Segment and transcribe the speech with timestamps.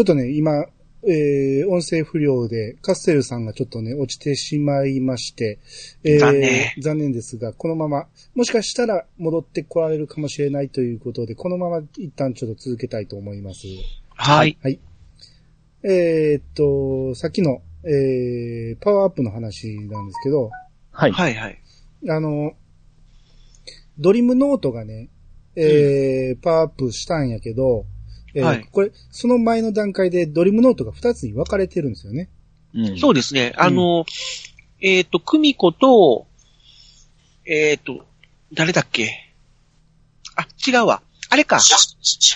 [0.00, 0.64] ちょっとね、今、
[1.02, 5.58] えー、音声不良で、カステルさんがちょっとね、落ちてしまいまして、
[6.04, 13.66] えー残念残念ですが、このまま、もしかしたら戻ってこられるかもしれないということで、このまま一旦ちょっと続けたいと思います。
[14.14, 14.56] はい。
[14.62, 14.80] はい。
[15.82, 20.50] えーっと、さっきの、えー、パワーアップの話なんですけど、
[20.92, 21.12] はい。
[21.12, 21.58] はいはい。
[22.08, 22.54] あの、
[23.98, 25.10] ドリムノートがね、
[25.56, 27.84] えーパワーアップしたんやけど、
[28.34, 32.28] えーはいこれ、その前の段階でドリームノートが2つに分かれてるんですよね。
[32.74, 33.52] うんそうですね。
[33.56, 34.04] あの、
[34.80, 36.26] えっ、と、久美子と、
[37.44, 38.06] えっ、と、
[38.52, 39.10] 誰だっけ？
[40.36, 41.02] あ、違うわ。
[41.28, 41.56] あれか。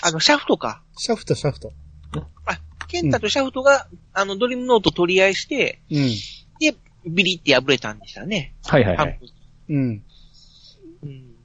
[0.03, 0.81] あの、シャフトか。
[0.97, 1.73] シャフト、シャフト。
[2.45, 6.09] あ、ケンタとシャフトが、あの、ドリームノート取り合いして、うん。
[6.59, 6.75] で、
[7.07, 8.55] ビリって破れたんでしたね。
[8.65, 9.19] はいはいはい。
[9.69, 10.03] うん。
[11.03, 11.35] うん。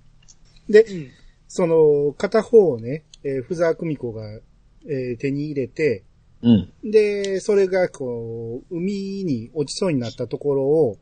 [0.68, 1.10] で、うん。
[1.48, 4.40] その、片方をね、えー、ふざくみこが、
[4.88, 6.04] えー手に入れて、
[6.42, 6.90] うん。
[6.90, 10.96] で、それがこう、海に落ちそうになったところを、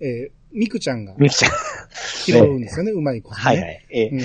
[0.00, 1.52] えー、みくちゃんがみくちゃん。
[2.24, 3.40] 拾うんですよね、うまいこと、ね。
[3.42, 3.86] はいはい。
[3.90, 4.08] ええ。
[4.08, 4.20] うん。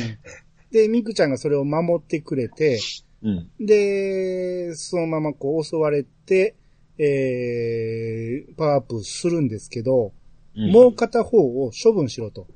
[0.72, 2.80] で、みくちゃんがそれを守ってくれて、
[3.22, 3.50] うん。
[3.60, 6.56] で、そのままこう襲われて、
[6.98, 12.48] えー、パワーアップするんですけど、うんもう片方を処分しろと。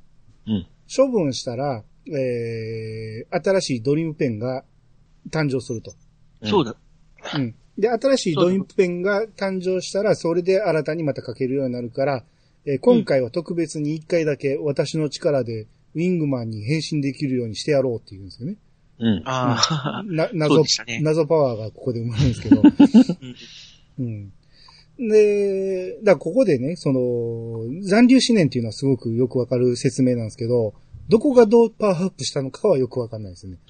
[0.45, 0.67] うん。
[0.93, 4.63] 処分したら、えー、新しいドリームペンが
[5.29, 5.93] 誕生すると。
[6.43, 6.75] そうだ。
[7.35, 7.55] うん。
[7.77, 12.23] で、新しいドリームペンが誕生したら、それで新たにまた書けるようになるから、
[12.65, 18.57] えー今回は特別に一回だけ私の力でウィングマンに変身できるようにしてやろうって言うんですよね。
[18.99, 19.21] うん。
[19.25, 19.59] あ
[19.99, 20.03] あ。
[20.05, 22.61] な、 謎ね、謎パワーがここで生まれるんですけど。
[22.61, 23.35] うん
[23.99, 24.31] うん。
[24.97, 30.73] で、だからここでね、その、残留思念っていうのはすごくよくわかる説明なんですけど、
[31.09, 33.57] どこがどうパワーアップしたのかはよくわかんないですね。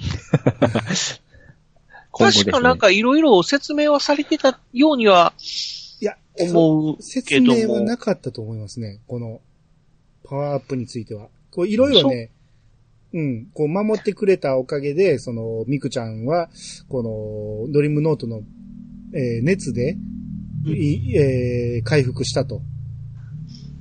[2.12, 5.34] 今後ですね確かなんかいろいろ説明はされてたようには
[6.04, 7.86] いや、思うけ説ど明はも。
[7.86, 9.00] なかったと思いますね。
[9.08, 9.40] この、
[10.26, 11.30] パワーアップについては。
[11.50, 12.30] こう、いろいろね、
[13.14, 16.50] うん、こう、守ってくれたおかげで、その、ミクちゃんは、
[16.90, 17.04] こ
[17.68, 18.42] の、ドリームノートの、
[19.14, 19.98] えー熱で、
[20.66, 22.62] いえー回復したと。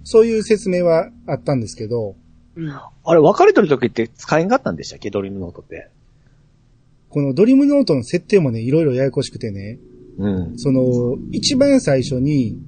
[0.05, 2.17] そういう説明はあったんですけど、
[2.57, 5.11] うんあれ、別れてる時って使えんかったんでしたっけ？
[5.11, 5.89] ドリームノートって。
[7.09, 9.79] このドリームノートの設定もね、いろいろややこしくてね、
[10.19, 10.59] うん。
[10.59, 12.59] その、一番最初に、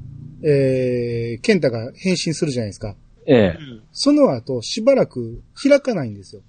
[0.42, 2.94] えー、ケンタが変身するじゃないですか。
[3.26, 3.58] ええ。
[3.58, 6.42] うんその後、しばらく開かないんですよ。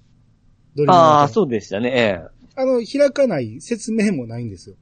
[0.74, 1.92] ドリームノートああ、そうでしたね。
[1.94, 2.20] え
[2.56, 4.76] あの、開かない説明もないんですよ。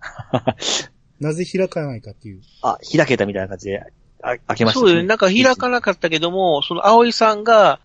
[1.18, 2.40] なぜ開かないかっていう。
[2.40, 2.40] え。
[2.62, 3.86] あ、開けたみたいな感じで、あ
[4.26, 5.02] 開けましたそうよね。
[5.04, 7.80] なんか開かなかったけども、その葵さんが、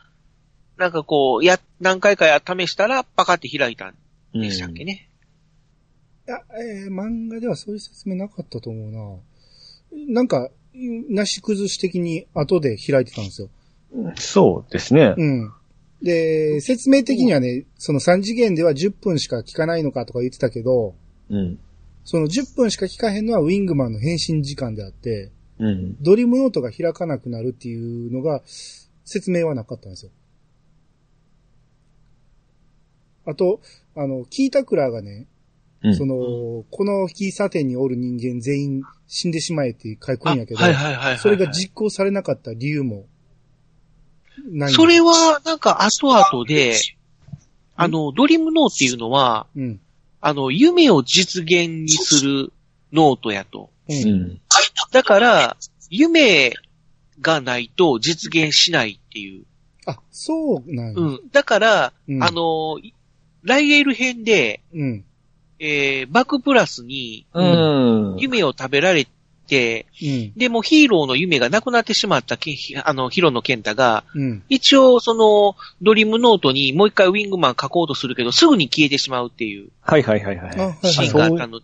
[0.77, 3.95] なんかこう、や、何回かや試したら、パカって開いたん
[4.33, 5.09] うんでしたっけね。
[6.27, 10.13] いや、えー漫画ではそういう説明なかったと思うな。
[10.13, 10.49] なんか、
[11.09, 13.49] なし崩し的に後で開いてたんですよ。
[14.15, 15.13] そうですね。
[15.17, 15.51] うん。
[16.01, 20.95] で、説明的にはね、その3次元では10分しか効かないのかとか言ってたけど、
[21.29, 21.59] うん。
[22.03, 25.31] その10分しか効かへんのはウィングマンの変身時間であって、
[25.61, 25.95] うん。
[26.01, 28.41] ドリームノートが開かなくなるっていうのが、
[29.05, 30.11] 説明はなかったんですよ。
[33.27, 33.61] あと、
[33.95, 35.27] あの、キータクラーがね、
[35.83, 40.59] うんその、この喫茶店におる人間全員死んでしまえって書くあんやけど。
[41.17, 43.05] それが実行されなかった理由も
[44.45, 46.75] ないんですそれは、なんか後々で、
[47.75, 49.79] あの、ドリームノートっていうのは、うん。
[50.21, 52.53] あの、夢を実現にする
[52.93, 53.71] ノートやと。
[53.89, 53.93] う。
[53.93, 54.41] うんん。
[54.91, 55.57] だから、
[55.89, 56.53] 夢
[57.21, 59.45] がないと実現しないっていう。
[59.85, 60.93] あ、そうなんや。
[60.95, 61.19] うん。
[61.31, 62.79] だから、うんあの、
[63.43, 65.05] ライエル編で、うん。
[65.59, 68.15] えー、バックプラスにうん。
[68.17, 69.07] 夢を食べられ
[69.47, 70.33] て、うん。
[70.35, 74.43] で、もうヒーローの夢がなくなってしまったけあの、ヒロのケンタが、うん。
[74.49, 80.51] 一応その、ドリームノートにもう一回ウィングマン書こうとするけど、すぐに消えてしまうっていうはいはいはいはい。
[80.87, 81.07] シはいはい。
[81.07, 81.59] ーンがあったの。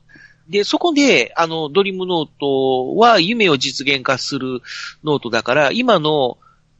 [0.50, 4.62] で、そこで、あの、ドリームノートは夢を実現化する
[5.04, 6.38] ノートだから、今の、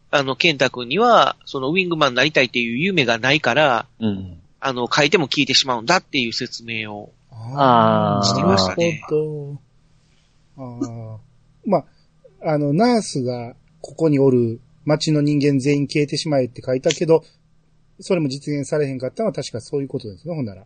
[0.10, 4.40] あの、ケンタ君には、そのウィングマンになりたいっていう夢がないから、うん。
[4.60, 7.12] あの、書いても消えてしまうんだっていう説明を。
[7.30, 9.60] あーしてましたねなる
[10.58, 11.13] ほど。
[11.13, 11.20] ああ。
[11.66, 11.86] まあ、
[12.54, 17.24] あの、ナースがここにおる街の人間全員消えてしまえって書いたけど、
[18.00, 20.66] それも実現されへんかったのは確かそういうことですね、ほんなら。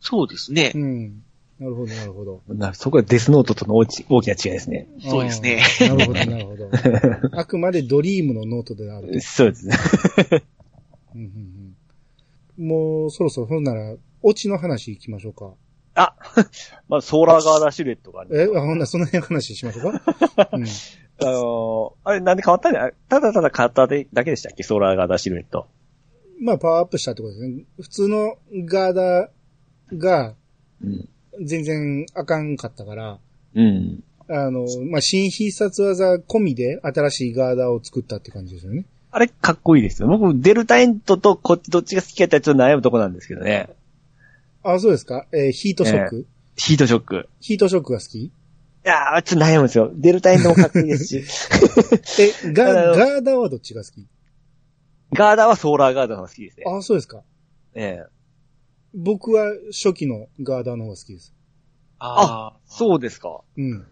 [0.00, 0.78] そうですねう。
[0.78, 1.22] ん。
[1.60, 2.42] なるほど、なるほど。
[2.48, 4.88] なそこはデスノートとの大き大きな違いですね。
[5.00, 6.70] そうですねなるほど、なるほど。
[7.38, 9.20] あくまでドリームのノートであると。
[9.20, 9.76] そうですね。
[11.14, 11.76] うんうんうん
[12.66, 15.54] もうそろそろほんなら、オチの話行きましょうか。
[15.94, 16.14] あ、
[16.88, 20.02] まあ、ソーラーガーダーシルエットがあるえ、ほんならその辺話しましょうか？
[20.52, 20.64] うん。
[20.64, 22.92] あのーあれなんで変わったんだ？
[23.08, 24.62] ただただ変わっただけでしたっけ？
[24.62, 25.68] ソーラーガーダーシルエット。
[26.38, 27.64] まあ、パワーアップしたってことですね。
[27.80, 28.36] 普通の
[28.66, 30.34] ガーダーが
[30.82, 31.08] うん。
[31.40, 33.18] 全然あかんかったから、
[33.54, 34.04] うん。
[34.28, 38.84] あの、まあ、新必殺技込みで新しいガーダーを作ったって感じですよね。
[39.10, 40.08] あれかっこいいですよ。
[40.08, 43.68] 僕、デルタエントとこっちどっちが好きかってちょっと悩むとこなんですけどね。
[44.62, 45.26] あ、そうですか？
[45.32, 47.28] えーヒートショック、ヒートショック。
[47.40, 48.18] ヒートショックが好き？
[48.24, 48.32] い
[48.84, 49.90] やー、ちょっと悩むんですよ。
[49.94, 51.24] デルタエントもかっこいいですし。
[52.46, 54.06] え、ガあのガーダーはどっちが好き？
[55.12, 56.64] ガーダーはソーラーガーダーの方が好きですね。
[56.68, 57.22] あ、そうですか。
[57.74, 58.19] ええ。
[58.94, 61.34] 僕は初期のガーダーの方が好きです。
[61.98, 63.40] ああ、そうですか。
[63.56, 63.86] うん。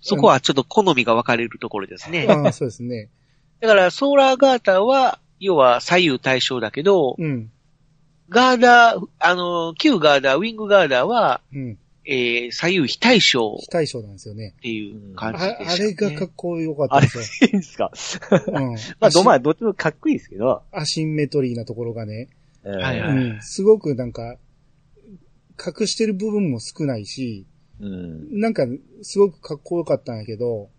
[0.00, 2.26] そこはちょっと好みが分かれるところですね。
[2.28, 3.10] あそうですね。
[3.60, 7.50] だから、ソーラーガーターは、要は左右対称だけど、うん。
[8.28, 11.78] ガーダー、あの、旧ガーダー、ウィングガーダーは、うん。
[12.08, 14.54] えー、左右非対称非対称なんですよね。
[14.58, 17.48] っていう感じあでねあれがかっこよかったあれ、ですよ。
[17.50, 17.90] いいんですか。
[18.46, 18.74] うん。
[19.00, 20.62] まあ、ど、まあ、どっちもかっこいいですけど。
[20.70, 22.28] アシンメトリーなところがね、
[22.66, 23.42] ええはいはいうん。
[23.42, 24.36] すごくなんか、
[25.64, 27.46] 隠してる部分も少ないし、
[27.80, 28.40] うん。
[28.40, 28.66] なんか、
[29.02, 30.70] すごくかっこよかったんやけど、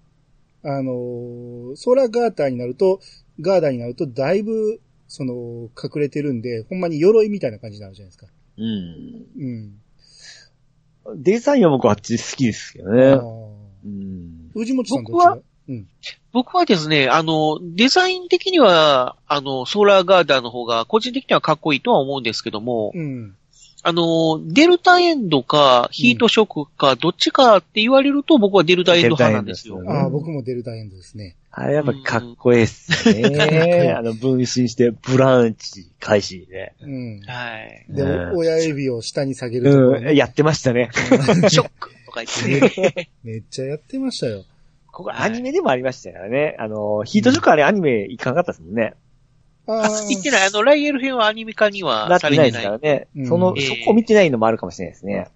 [0.64, 3.00] あのーソーラーガーターになると、
[3.40, 8.28] ガーダーになると、だいぶ、その、隠れてるんで、ほんまに鎧みたいな感じになるじゃないですか。
[8.58, 9.26] うん。
[9.38, 11.24] うん。
[11.24, 13.02] デザインは僕あっち好きですけどあね。
[13.02, 13.48] ー
[13.86, 14.52] うん。
[14.54, 15.88] 藤本さんどっち僕うん。
[16.34, 23.36] 僕はですね、あの、デザイン的には、あの、ソーラーガーダーの方が、個人的にはかっこいいとは思うんですけども、うん。
[23.84, 29.88] あの、デルタエンドか、ヒートショックか、どっちかって言われると、僕はデルタエンド派なんですよデル。
[29.88, 31.36] タエンドああ、僕もデルタエンドですね。
[31.52, 33.94] あれやっぱかっこいいっすね。
[33.98, 36.74] あの、分身して、ブランチ開始で。
[36.82, 37.22] うん。
[37.22, 37.86] はい。
[37.90, 40.90] で、うん親指を下に下げるところうん、ね、やってましたね。
[41.50, 43.10] ショックとか言ってね。
[43.24, 44.44] めっちゃやってましたよ。
[44.98, 46.56] ここアニメでもありましたからね。
[46.58, 48.96] あの、ヒートショックあれアニメいかなかったですもんね。
[49.68, 50.48] ああ、言ってない。
[50.48, 52.64] あの、ライエル編はアニメ化になはってないです。
[52.64, 53.28] からねうん。
[53.28, 55.28] その、ええそこ見てないのもあるかもしれないですね。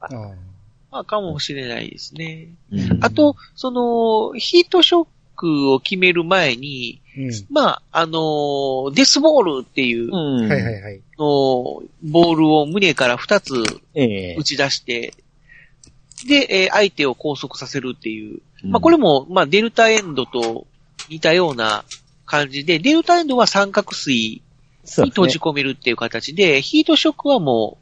[0.89, 2.47] まあ、かもしれないですね。
[2.71, 7.31] うんあと、その、ヒートショックを決める前に、うん。
[7.51, 10.49] まあ、あの、デスボールっていううん。
[10.49, 11.01] はいはいはい。
[11.19, 13.53] の、ボールを胸から2つ
[13.93, 15.13] ええ打ち出して、
[16.27, 18.41] で、えー相手を拘束させるっていう。
[18.63, 20.67] うんまあ、これも、まあ、デルタエンドと
[21.09, 21.83] 似たような
[22.25, 24.41] 感じで、デルタエンドは三角錐
[24.97, 27.81] に閉じ込めるっていう形で、ヒートショックはもう、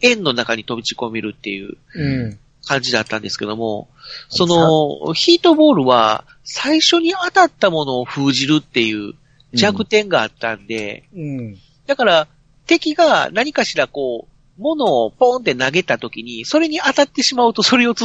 [0.00, 2.38] 円の中に閉じ込めるっていううん。
[2.64, 3.88] 感じだったんですけども、
[4.28, 9.14] その、ヒートボールは、最初に当たったものを封じるっていう
[9.54, 11.58] 弱点があったんで、うん。
[11.86, 12.28] だから、
[12.66, 14.27] 敵が何かしらこう、
[14.58, 18.04] 物をポンって投げた時に、それに当たってしまうと、それをつ、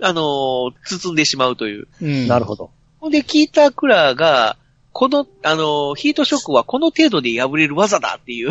[0.00, 1.88] あのー包んでしまうという。
[2.00, 2.28] うん。
[2.28, 2.70] なるほど。
[2.98, 4.56] ほんで、キータークラーが、
[4.92, 8.50] この、あのーヒートショックはこの程度で破れる技だっていう、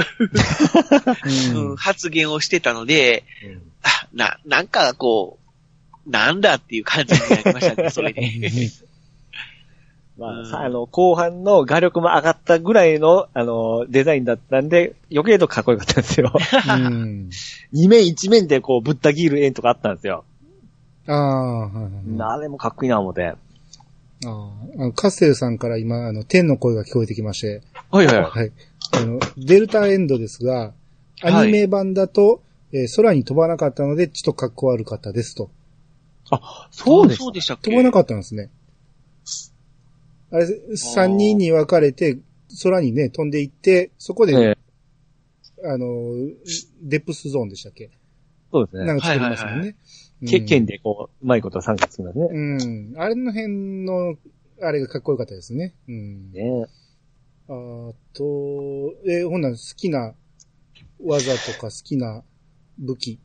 [1.53, 3.23] うんうん発言をしてたので、
[3.83, 5.39] あな、なんかこ
[6.05, 8.21] う、なんだっていう感じになりましたね、それで。
[10.19, 16.33] まあ、うんさあの、後半の画力も上がったぐらいの、あの、デザインだったんで、余計とかっこよかったんですよ。
[16.33, 17.29] うん。
[17.71, 20.23] 二面一面でこう、ぶった切る円とかあったんですよ。
[21.07, 22.37] ああ、はいはいはい。
[22.37, 23.25] あれもかっこいいな思って。
[23.25, 23.35] あ
[24.25, 24.29] あ
[24.77, 28.21] あのカッセルさんから今、あの、天の声が聞こえてきまして、はいはい。
[28.23, 28.51] はい。
[28.93, 30.73] あの、デルタエンドですが、
[31.21, 32.41] アニメ版だと、
[32.73, 35.49] えー空に飛ばなかったので、ちょっと格好悪かったですと。
[36.69, 37.71] そうですそうでしたっけ？
[37.71, 38.49] 飛ばなかったんですね。
[40.31, 42.19] あれ、三人に分かれて、
[42.63, 44.57] 空にね、飛んでいって、そこで、ええ
[45.65, 45.87] あの、
[46.81, 47.89] デップスゾーンでしたっけ？
[48.51, 48.85] そうですね。
[48.85, 49.75] なんか作りますもんはいはいね。
[50.27, 52.27] け剣でこう、うまいこと参加するんですね。
[52.31, 53.01] うん。
[53.01, 54.15] あれの辺の、
[54.61, 55.73] あれがかっこよかったですね。
[55.87, 56.31] うん。
[56.31, 56.65] ね
[57.47, 57.51] あ
[58.13, 58.23] と、
[59.05, 60.13] えーほんなら好きな
[61.03, 62.23] 技とか好きな
[62.77, 63.19] 武器。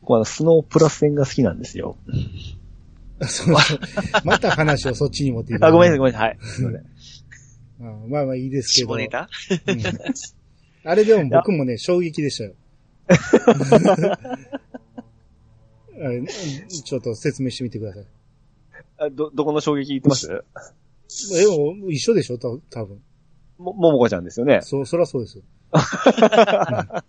[0.00, 1.96] 僕はスノープラス戦が好きなんですよ。
[3.26, 3.56] そう
[4.24, 5.66] また話をそっちに持っていく。
[5.66, 6.28] あ、ごめんなさい、ごめんなさい。
[6.28, 6.38] はい。
[6.40, 6.80] すいません
[7.80, 8.88] あ まあまあいいですけど。
[8.88, 9.28] 下ネタ
[9.66, 9.82] うん
[10.84, 12.54] あれでも僕もね、衝撃でしたよ。
[16.00, 18.06] あれちょっと説明してみてください。
[18.98, 20.28] あど、どこの衝撃言ってます？
[20.30, 23.02] え、もう一緒でしょた多分。
[23.58, 24.60] も、ももこちゃんですよね。
[24.62, 25.42] そう、そらそうですよ。
[25.72, 27.02] あ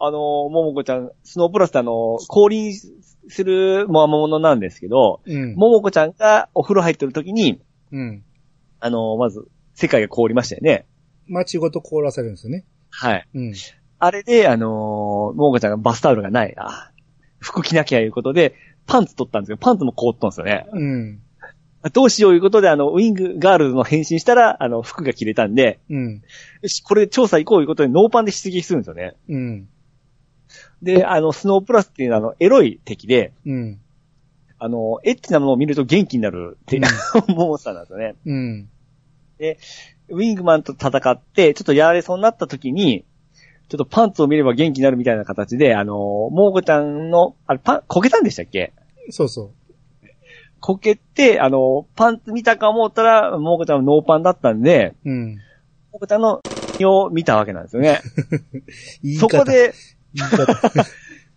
[0.00, 5.54] の、ももこちゃん、スノープラスってあの、降臨するもわものなんですけど、うん。
[5.54, 7.60] ももこちゃんがお風呂入ってる時に、
[7.92, 8.24] うん。
[8.80, 10.86] あの、まず、世界が凍りましたよね。
[11.26, 12.64] 街ごと凍らされるんですよね。
[12.90, 13.28] はい。
[13.34, 13.54] うん。
[13.98, 16.92] あれで、あのー、ももこちゃんがバスタオルがないな。
[17.40, 18.54] 服着なきゃいうことで、
[18.86, 20.66] パンツ取ったんですけど、パンツも凍ったんですよね。
[20.72, 21.20] うん。
[21.92, 26.22] どうしよういうことで、あの、ウィングガールズの変身したら、あの、服が着れたんで、うん。
[26.62, 29.14] よし、これで調査行こういうことでノーパンで出撃するんですよね。
[29.28, 29.68] うん。
[30.82, 33.80] で、あの、スノープラスっていうのは、あの、エロい敵で、うん。
[34.58, 36.80] あの、エッチなものを見ると元気になるって、
[37.28, 38.16] モンスターなんですよね。
[38.26, 38.68] うん。
[40.08, 43.04] ウィングマンと戦って、ちょっとやられそうになった時に、
[43.68, 48.72] ちょっとパンツを見れば元気になるみたいな形で、あの、モーゴちゃんの、あれ、パン、こけたんでしたっけ？
[49.10, 49.52] そうそ
[50.60, 55.10] こけて、あの、パンツ見たか思ったら、モーゴちゃんはノーパンだったんで、う。
[55.10, 55.34] うん。
[55.92, 56.40] モーゴちゃんの、
[56.80, 58.00] を見たわけなんですよね。
[59.18, 59.74] そこ、で。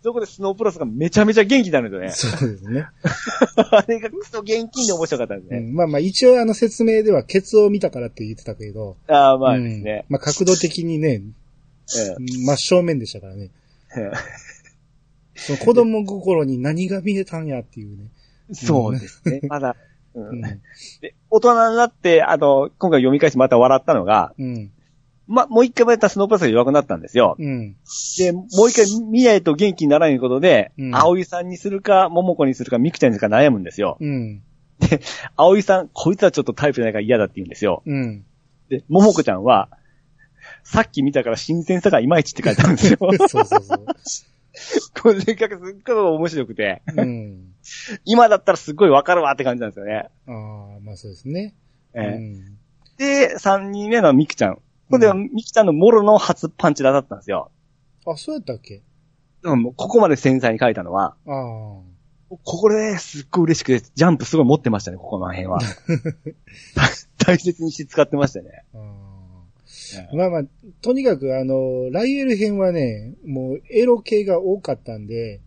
[0.02, 2.38] そこでスノープラスがめちゃめちゃ元気になるんですよね。
[2.38, 2.86] そうですね。
[3.70, 5.58] あれがクソ元気で面白かったんですね。
[5.58, 8.96] うん、まあまあ一応あの説明ではケツを見たからって言ってたけど。
[9.06, 10.04] ああ、まあですね。
[10.08, 11.22] うんまあ角度的にね、
[11.96, 13.50] え真正面でしたからね。
[13.96, 14.10] え
[15.36, 18.06] その子供心に何が見えたんやっていうね。
[18.52, 19.40] そうですね。
[19.48, 19.76] まだ、
[20.14, 20.42] ううんん。
[21.00, 24.70] で、大人になって、あの、今回読み返してまた笑ったのが、うん。
[25.28, 27.36] ま、もう一回またスノープラスが弱くなったんですよ。
[27.38, 27.76] うん。
[28.18, 33.96] で、もう一回見ないと元気にならないことで、うん葵さんにするか、桃子にするか、ミクちゃんにするか悩むんですよ。
[34.00, 34.42] うん。
[35.36, 37.82] 葵さん、こいつはちょっとタイプじゃないから嫌だって言うんですよ。
[37.86, 38.24] うん。
[38.68, 39.68] で、桃子ちゃんは、
[40.64, 42.98] さっき見たから新鮮さがいまいちって書いてあるんですよ。
[43.28, 43.86] そうそうそう。
[45.00, 47.51] これせっかくすっごい面白くて、うん。
[48.04, 50.08] 今だったらすっごいわかるわって感じなんですよね。
[50.26, 51.54] ああ、まあそうですね。
[51.94, 52.58] ええうん。
[52.98, 54.56] で、三人目のミクちゃん。
[54.56, 54.62] こ
[54.96, 57.50] れではミクちゃんのモロの初パンチラだったんですよ。
[58.06, 58.82] あ、そうやったっけ？
[59.44, 61.92] うん、もうここまで繊細に書いたのは、ああ。
[62.28, 65.58] ここですっごい嬉しくて、ジャンプすごい持ってましたね、ここの辺は。
[67.24, 68.64] 大切にして使ってましたね。
[68.74, 70.42] あーまあまあ、
[70.80, 75.40] とにかくあの、ライエル編はね、もうエロ系が多かったんで、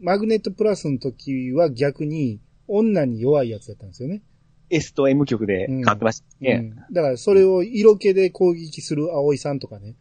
[0.00, 4.22] マグネットプラスの時は逆に女に弱いやつだったんですよね。
[4.70, 6.56] S と M 曲で買ってましたうね。
[6.58, 6.76] ん。
[6.92, 9.96] だからそれを色気で攻撃する葵さんとかね。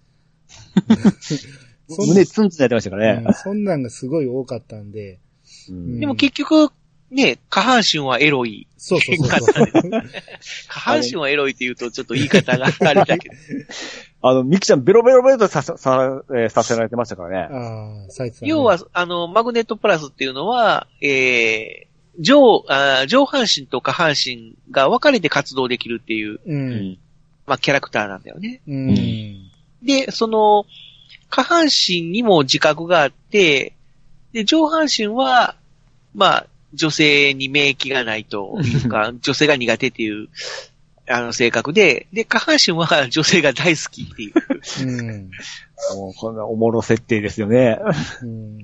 [1.88, 3.34] そ ん胸ツンツンやってましたからねうん。
[3.34, 5.20] そんなんがすごい多かったんで。
[5.70, 6.70] うんでも結局、
[7.10, 8.68] ね、下半身はエロい。
[8.78, 9.68] そうそうそうそう。
[10.68, 13.36] 下半身はエロいって言うとちょっと言い方があれだけど。
[14.30, 17.56] あの、ミクちゃんベロベロベロとささ、さ、えーさせられてましたからね。
[17.56, 18.52] ああ、サイツさん、ね。
[18.52, 22.66] 要は、あの、マグネットプラスっていうのは、えー、上、
[23.08, 26.42] 上半身と下半身が分かれて活動できるっていう、う。。
[26.46, 26.98] うん
[27.46, 28.62] まあ、キャラクターなんだよね。
[28.68, 29.50] うん。
[29.82, 30.66] で、その、
[31.30, 33.74] 下半身にも自覚があって、
[34.34, 35.56] で、上半身は、
[36.14, 36.48] まあ、
[36.78, 40.30] 女性に免疫がないと いうか、女性が苦手っていう、
[41.10, 44.34] あの、性格で、で、下半身は 女性が大好きっていう。
[44.84, 45.32] うん。
[45.96, 47.80] もうこんなおもろ設定ですよね。
[48.22, 48.58] うん。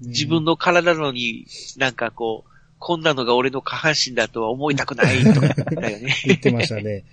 [0.00, 6.14] 自分の体なのに、なんかこう、こんなのが俺の下半身だとは思いたくないとか言ったよね。
[6.24, 6.82] 言ってましたね。
[6.82, 7.04] で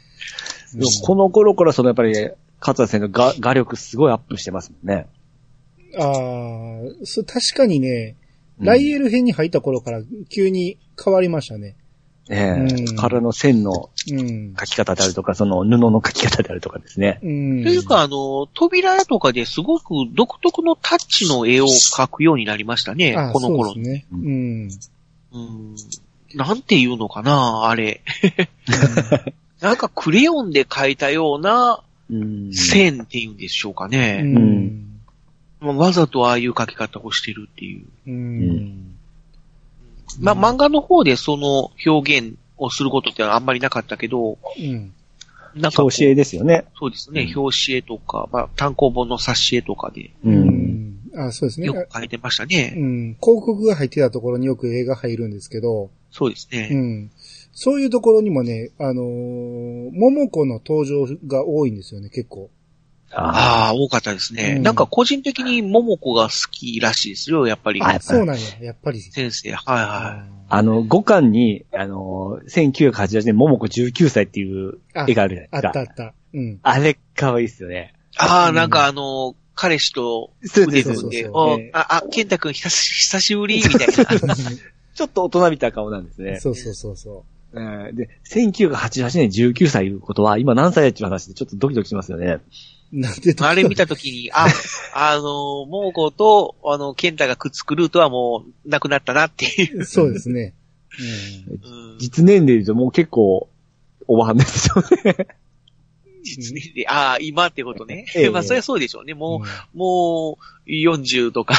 [0.83, 2.13] もこの頃からそのやっぱり、
[2.59, 5.07] 勝田先生の画画力すごいアップしてますもんね。
[5.97, 8.15] ああ、そう、確かにね、
[8.59, 11.75] ライエル編に入った頃から急に変わりましたね。
[12.31, 14.53] ええうん体の線のうん。
[14.55, 17.19] 描き方であるとか、その布の描き方であるとかですね。
[17.23, 17.63] うん。
[17.63, 24.05] というか、あの、扉とかですごく独特のタッチの絵を描くようになりましたねあ、この頃そうですね。
[24.11, 24.69] うん。
[25.33, 25.75] うん。
[26.35, 28.01] なんていうのかな、あれ。
[29.59, 34.21] なんかクレヨンで描いたようなうん線っていうんでしょうかうね。
[34.21, 34.88] ん。
[35.59, 37.85] まあわざとああいう描き方をしてるっていう。
[38.07, 38.95] うん。
[40.19, 44.93] まあ、漫画の方でその表現をすることってあんまりなかったけど、うん。
[45.55, 46.65] なんか表紙絵ですよね。
[46.77, 50.29] そうですね、うん表紙絵とか、まあ、単行本の冊子絵とかでう。
[50.29, 50.99] うんん。
[51.15, 51.67] あ、そうですね。
[51.67, 52.73] よく描いてましたね。
[52.75, 53.17] うん。
[53.21, 56.69] 広告が入ってたところによく絵が入るんですけど、そうですね。
[56.71, 57.11] うん。
[57.51, 62.49] そういうところにもね、あのー、桃子の登場が多いんですよね、結構。
[63.11, 64.55] あああ、多かったですね。
[64.57, 67.81] うんなんか個人的に桃子が好きらしいですよ、やっぱり。
[67.81, 69.01] あそうなんや、やっぱり。
[69.01, 75.69] 先生、はいはあの、5巻に、あの、1988年、桃子19歳っていうあ絵があるじゃないあですか。
[75.69, 76.13] ったあった。
[76.33, 76.59] うん。
[76.63, 77.93] あれ、可愛いっすよね。
[78.13, 78.17] い。
[78.17, 84.35] ああ、うんなんかあの、彼氏とそう腕です組んで、そうあ、あ、健太くん久し久しぶりみたいな。
[84.95, 86.39] ちょっと大人びた顔なんですね。
[86.39, 92.37] そうそうそうそうんで、1988年19歳いうことは、今何歳やっていう話でちょっとドキドキしますよね。
[92.93, 92.99] う。
[92.99, 94.47] なんであれ見たときに、あ、
[94.93, 99.85] あの、桃子と、あの、健太がくっつくルートはもう、なくなったなっていう。
[99.85, 100.53] そうですね。
[100.99, 103.49] うん 実年齢で言うともう結構、
[104.07, 105.27] おばはんですよね。
[106.23, 108.05] 実年齢、ああ、今ってことね。
[108.15, 109.13] ええ まあ、そりゃそうでしょうね。
[109.13, 111.55] もう、うもう、40とか、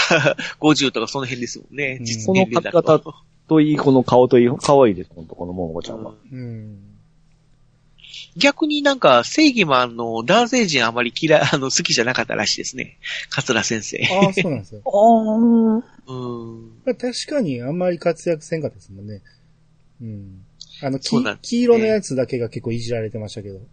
[0.60, 1.98] 50とかその辺ですもんね。
[2.00, 3.14] うん実年齢だとこの髪
[3.48, 6.14] といい、この顔といい、可愛いです、ほんと、この桃子ちゃんは。
[6.32, 6.42] うんん。
[6.42, 6.89] うん。
[8.36, 12.98] 逆になんか、正義マンの男性陣あまり嫌い、 あの、好きじゃなかったらしいですね。
[13.30, 13.98] 桂先生。
[14.12, 14.82] ああ、そうなんですよ。
[14.86, 15.82] あー。
[16.06, 16.14] う
[16.56, 16.82] ん。
[16.84, 19.22] まあ、確かにあんまり活躍せんかったですもんね。
[20.00, 20.44] うん。
[20.82, 23.56] あの、きそうなんですね黄色のやつだけが結構いじられてましたけど。
[23.56, 23.64] う ん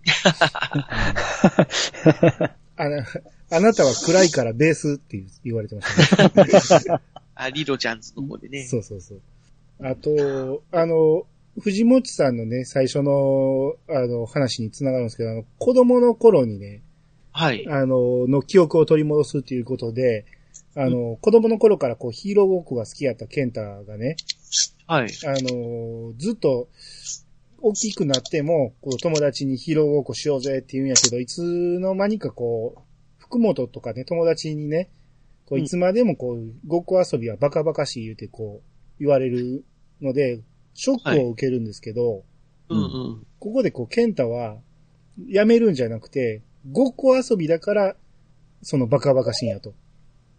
[2.80, 3.04] あの
[3.50, 7.00] あなたは暗いからベースって言われてましたね。
[7.34, 8.66] あ、リロちゃんズの方でね。
[8.66, 9.22] そうそうそう。
[9.82, 11.26] あと、あの、
[11.60, 16.82] 藤本さんのね、最初の、あの、話につながるんですけど、あの、子供の頃にね、
[17.32, 17.68] はい。
[17.70, 20.26] あの、の記憶を取り戻すっていうことで、
[20.76, 24.16] あの、子供の頃からこうヒーローごっこが好きやったケンタがね、
[24.88, 25.10] はい。
[25.26, 26.70] あの、ずっと、
[27.60, 31.42] 大きくなっても、こう友達にヒーローごっこしようぜって言うんやけど、いつ
[31.80, 32.82] の間にかこう、
[33.18, 34.90] 福本とかね、友達にね、
[35.46, 39.66] こううんいつまでもこう、ごっこ遊びはバカバカしい言うてこう、言われる
[40.02, 40.42] ので、
[40.78, 42.24] ショックを受けるんですけど、
[42.70, 43.28] うんうん。
[43.40, 44.58] ここでこう、ケンタは、
[45.28, 47.96] やめるんじゃなくて、ごっこ遊びだから、
[48.62, 49.74] そのバカバカしいんやと。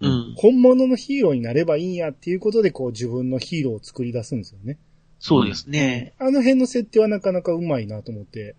[0.00, 0.35] うん。
[0.37, 4.78] 本物のヒーローになればいいんやっていうことで、こう、自分のヒーローを作り出すんですよね。
[5.18, 6.14] そうですね。
[6.21, 8.54] あの辺の設定はなかなかうまいなと思って。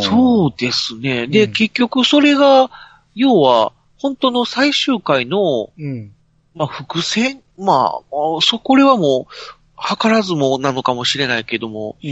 [0.00, 1.28] そうですね。
[1.28, 2.68] で、うん結局それが、
[3.14, 6.12] 要は、本当の最終回の、うん。
[6.56, 8.02] まあ、伏線まあ、あ
[8.40, 9.32] そこれはもう、
[9.82, 12.10] 図らずもなのかもしれないけども、うん。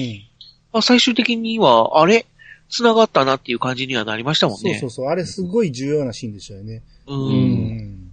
[0.73, 2.27] まあ、最終的には、あれ？
[2.69, 4.75] 繋がったなっていう感じにはなりましたもんね。
[4.75, 5.07] そうそうそう。
[5.07, 6.83] あれすごい重要なシーンでしたよね。
[7.07, 7.15] う。
[7.15, 8.13] うんん。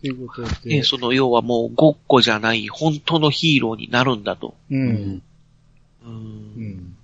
[0.00, 0.70] ということで。
[0.76, 4.54] ね、その、要はもう、ごっこじゃない、本当のヒーローになるんだと。
[4.70, 4.74] う。
[4.74, 5.22] うんん。
[6.04, 6.08] う。
[6.08, 6.96] うんん。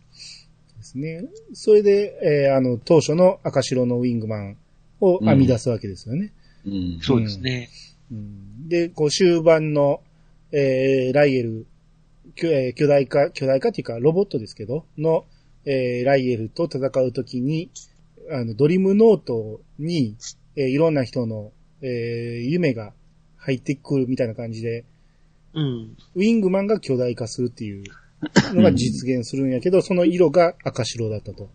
[0.79, 1.25] ですね。
[1.53, 4.57] それで、えーあの、当初の赤白のウィングマン
[5.01, 6.33] を編み出すわけですよね。
[6.65, 6.99] うん。
[7.03, 7.71] そうですね。
[8.13, 10.01] うんで、こう終盤の、
[10.53, 11.67] えー、ライエル、
[12.35, 15.25] 巨えー巨大化、巨大化っていうかロボットですけど、の、
[15.65, 17.71] えー、ライエルと戦うときに、
[18.31, 20.17] あの、ドリムノートに、
[20.57, 21.89] えーいろんな人の、えー
[22.41, 22.93] 夢が
[23.37, 24.85] 入ってくるみたいな感じで、
[25.55, 25.97] うん。
[26.15, 27.85] ウィングマンが巨大化するっていう
[28.55, 31.49] のが実現するんやけど、その色が赤白だったと。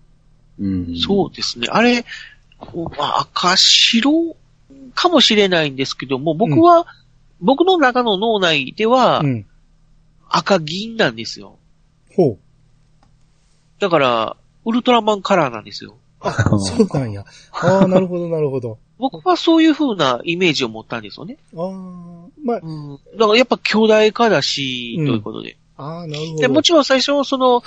[0.59, 0.95] うん。
[0.97, 1.67] そうですね。
[1.69, 2.03] あれ、
[2.57, 4.35] こうまあ、赤白
[4.95, 6.87] かもしれないんですけども、僕は、
[7.43, 9.45] 僕の中の脳内ではう、ん。
[10.29, 11.57] 赤銀なんですよ。
[12.15, 12.37] ほう。
[13.79, 15.95] だから、ウルトラマンカラーなんですよ。
[16.21, 17.25] あ、そうなんや。
[17.51, 18.79] ああ、 なるほど、なるほど。
[18.97, 21.37] 僕はそういう風なイメージを持ったんですよね。
[21.55, 21.69] ああ、
[22.43, 22.99] まあ、うん。
[23.17, 25.57] だからやっぱ巨大化だし、うんということで。
[25.77, 26.41] ああ、なるほど。
[26.41, 27.61] で、もちろん最初、その、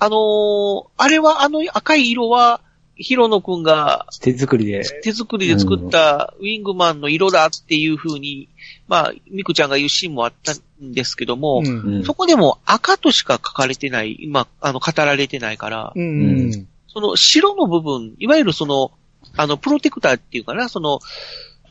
[0.00, 2.62] あのーあれは、あの赤い色は、
[2.96, 4.82] ヒロノくんが手作りで。
[5.02, 8.48] 手作りで作ったウィングマンの色だっていう風に、
[8.88, 11.96] まあ、ミクちゃんが言うシーンもあったんですけども、うん。
[11.96, 16.02] うんそこでも赤としか書かれてない、今、あの、語られてないから、うん。
[16.02, 16.68] うん。
[16.88, 18.92] その白の部分、いわゆるその、
[19.36, 21.00] あの、プロテクターっていうかな、その、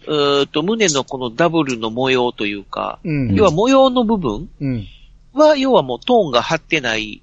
[0.07, 3.35] うーっと、胸のこのダブルの模様というか、うん。
[3.35, 4.87] 要は模様の部分うん。
[5.33, 7.21] は、要はもうトーンが張ってない、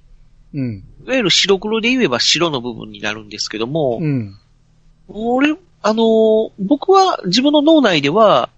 [0.53, 0.85] うん。
[1.07, 4.37] いわゆる白黒で言えば白の部分になるんですけども、うん。
[5.09, 8.49] 俺、あのー僕は自分の脳内では、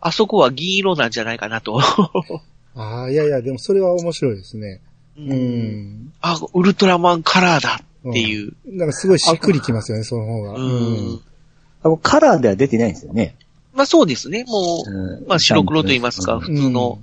[0.00, 1.80] あそこは銀色なんじゃないかなと。
[2.74, 4.80] ああ、いやいや、でもそれは面白いですね。
[5.16, 5.34] うう。
[5.34, 6.12] ん。
[6.20, 8.52] あ、ウルトラマンカラーだっていう。
[8.66, 10.54] なんかすごいしっくりきますよね、その方が。
[10.54, 11.20] うん。
[11.82, 13.36] あのカラーでは出てないんですよね。
[13.74, 14.44] まあそうですね。
[14.44, 16.98] もう、うんまあ白黒と言いますか、うん普通の、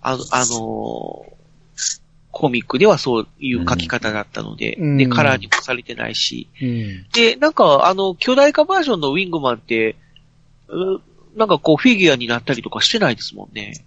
[0.00, 1.34] あの、あのー
[2.34, 7.06] コミックではそういう書き方だったので、うんで、カラーにもされてないし、うん。
[7.12, 9.94] で、なんか、あの、巨大化バージョンのウィングマンって、
[10.68, 11.00] う
[11.36, 13.84] なんかこう、フィギュアになったりとかしてないですもんね。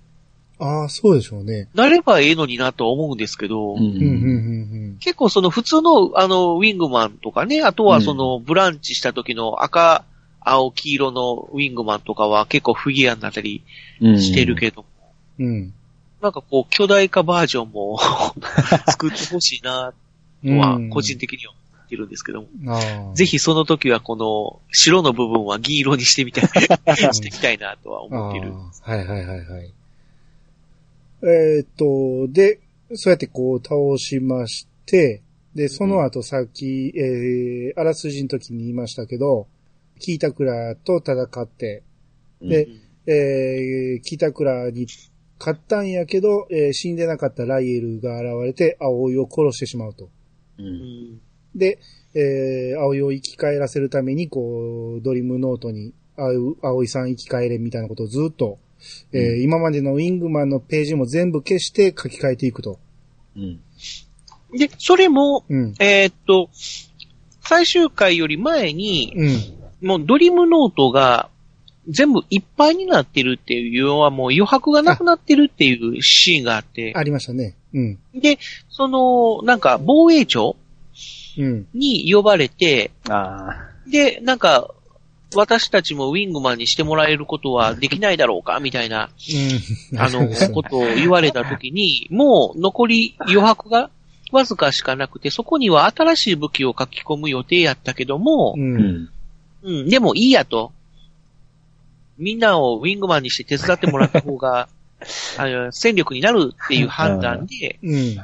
[0.59, 1.67] ああ、そうでしょうね。
[1.73, 3.97] なればええのになとは思うんですけど、うんうん、うん、う
[4.95, 10.03] ん、結構その普通の、あの、ウィングマンとかね、あとはその、ブランチした時の赤、
[10.41, 13.63] 青、黄色のウィングマンとかは結構フィギュアになったり
[14.01, 14.85] うんしてるけど、
[15.39, 15.45] うん。
[15.45, 15.73] うん。
[16.21, 17.99] なんかこう、巨大化バージョンも
[18.87, 19.93] 作ってほしいな、
[20.43, 22.47] とは、個人的には思ってるんですけども。
[22.67, 23.15] ああ。
[23.15, 26.43] ぜひその時はこの白の部分は銀色にしてみたい、
[27.13, 28.51] してみたいなとは思ってる。
[28.53, 29.73] ああはいはいはいはい。
[31.23, 32.59] えーっと、で、
[32.93, 35.21] そうやってこう倒しまして、
[35.55, 39.47] で、その後さっき、えー、あらすじの時に言いましたけど、
[39.99, 41.83] キータクラと戦って、
[42.41, 44.85] でうんえー、キータクラに
[45.39, 50.05] 勝ったんやけど、えー死んでなかったライエルが現れて、葵を殺してしまうと。
[50.05, 50.09] う。
[50.59, 51.21] うんん
[51.55, 51.79] で、
[52.13, 58.57] えー、葵を生き返らせるために、こう、ドリームノートに、葵葵さん生き返れみたいなことをずっと、
[59.11, 62.79] えーうん今までのウィングマンのページも全部消して書き換えていくと。
[63.35, 63.59] うん。
[64.57, 65.73] で、それも、うん。
[65.79, 66.49] えーっと、
[67.41, 69.87] 最終回より前に、うん。
[69.87, 71.29] もうドリームノートが
[71.87, 77.55] 全部いっぱいになってるっていう、要はもう余白がなくなってるっていうシーンがあって、ありましたね。
[77.73, 77.99] うん。
[78.13, 78.37] で、
[78.69, 80.66] その、なんか防衛庁うん。
[81.73, 84.73] に呼ばれて、あで、なんか、
[85.35, 89.09] 私たちもウィングマンにしてもらえることはできないだろうかみたいな、
[89.91, 89.99] うん。
[89.99, 93.89] あの、 ことを言われたときに、もう残り余白が
[94.31, 98.59] わずかしかなくて、そこには新しい武器を書き込む予定やったけどもう、。
[98.59, 99.09] ん。
[99.63, 100.71] うん、でもいいやと。
[102.17, 104.69] みんなをウィングマンにして手伝ってもらった方が、
[105.37, 108.17] あの戦力になるっていう判断で、うん。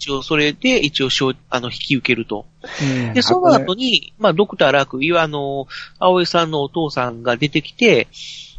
[0.00, 2.46] 一応それで一応しょうあの引き受けると。
[2.82, 3.12] うん。
[3.12, 8.08] で、その後に、まあ、ドクターラーク、いわあの、葵さんのお父さんが出てきて、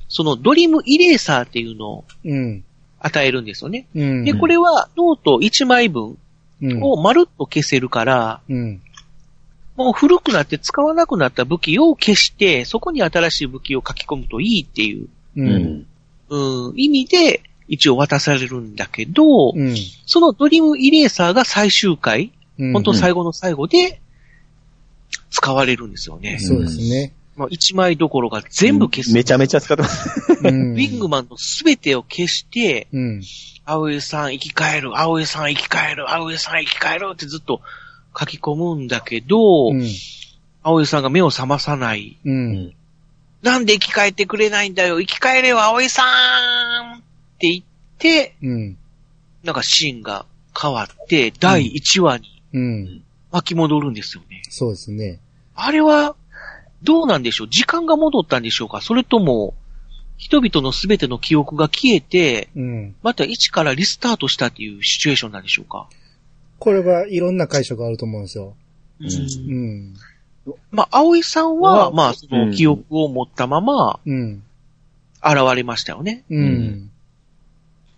[0.08, 2.64] そのドリームイレーサーっていうのをうん。
[3.00, 3.88] 与えるんですよね。
[3.96, 4.24] うん。
[4.24, 6.18] で、これはノート1枚分
[6.64, 8.82] うん、をまるっと消せるから、うん。
[9.76, 15.42] もう古くなって使わなくなった武器を消して、そこに新しい武器を書き込むといいっていう、う。
[15.42, 15.86] うんん。
[16.30, 19.76] うん、意味で一応渡されるんだけど、うん。
[20.06, 22.74] そのドリームイレーサーが最終回、うん。
[22.74, 24.02] 本当最後の最後で
[25.30, 26.38] 使われるんですよね。
[26.40, 27.14] そうですね。
[27.38, 29.14] まあ、1枚どころが全部消す。
[29.14, 30.10] めちゃめちゃ使ってます。
[30.44, 30.74] うん。
[30.74, 33.24] ウィングマンのすべてを消して、うん。
[33.64, 37.62] 青江さん生き返る、青江さん生き返る、青江さん生き返るってずっと
[38.20, 39.88] 書き込むんだけど、うん。
[40.62, 42.18] 青江さんが目を覚まさない。
[42.26, 42.74] うん。
[43.42, 46.04] なんで生き返ってくれないんだよ、生き返れよ、青江さ
[46.98, 47.11] ん
[47.42, 47.64] って言っ
[47.98, 48.78] て、うん。
[49.44, 50.28] なんかシーンが
[50.60, 53.04] 変わって、第1話にうん。
[53.32, 54.44] 巻き戻るんですよね。
[54.50, 55.20] そうですね。
[55.56, 56.16] あれは、
[56.84, 57.48] どうなんでしょう？
[57.50, 58.82] 時間が戻ったんでしょうか？
[58.82, 59.56] それとも、
[60.18, 62.96] 人々のすべての記憶が消えて、うん。
[63.02, 65.88] また一からリスタートしたっていうシチュエーションなんでしょうか？
[66.60, 68.54] これはいろんな解釈があると思うんですよ。
[69.00, 69.04] う。
[69.04, 69.94] うんん。
[70.72, 74.44] まあ、葵さんは、うんまあ、その記憶を持ったままうん。
[75.24, 76.24] 現れましたよね。
[76.30, 76.91] うん。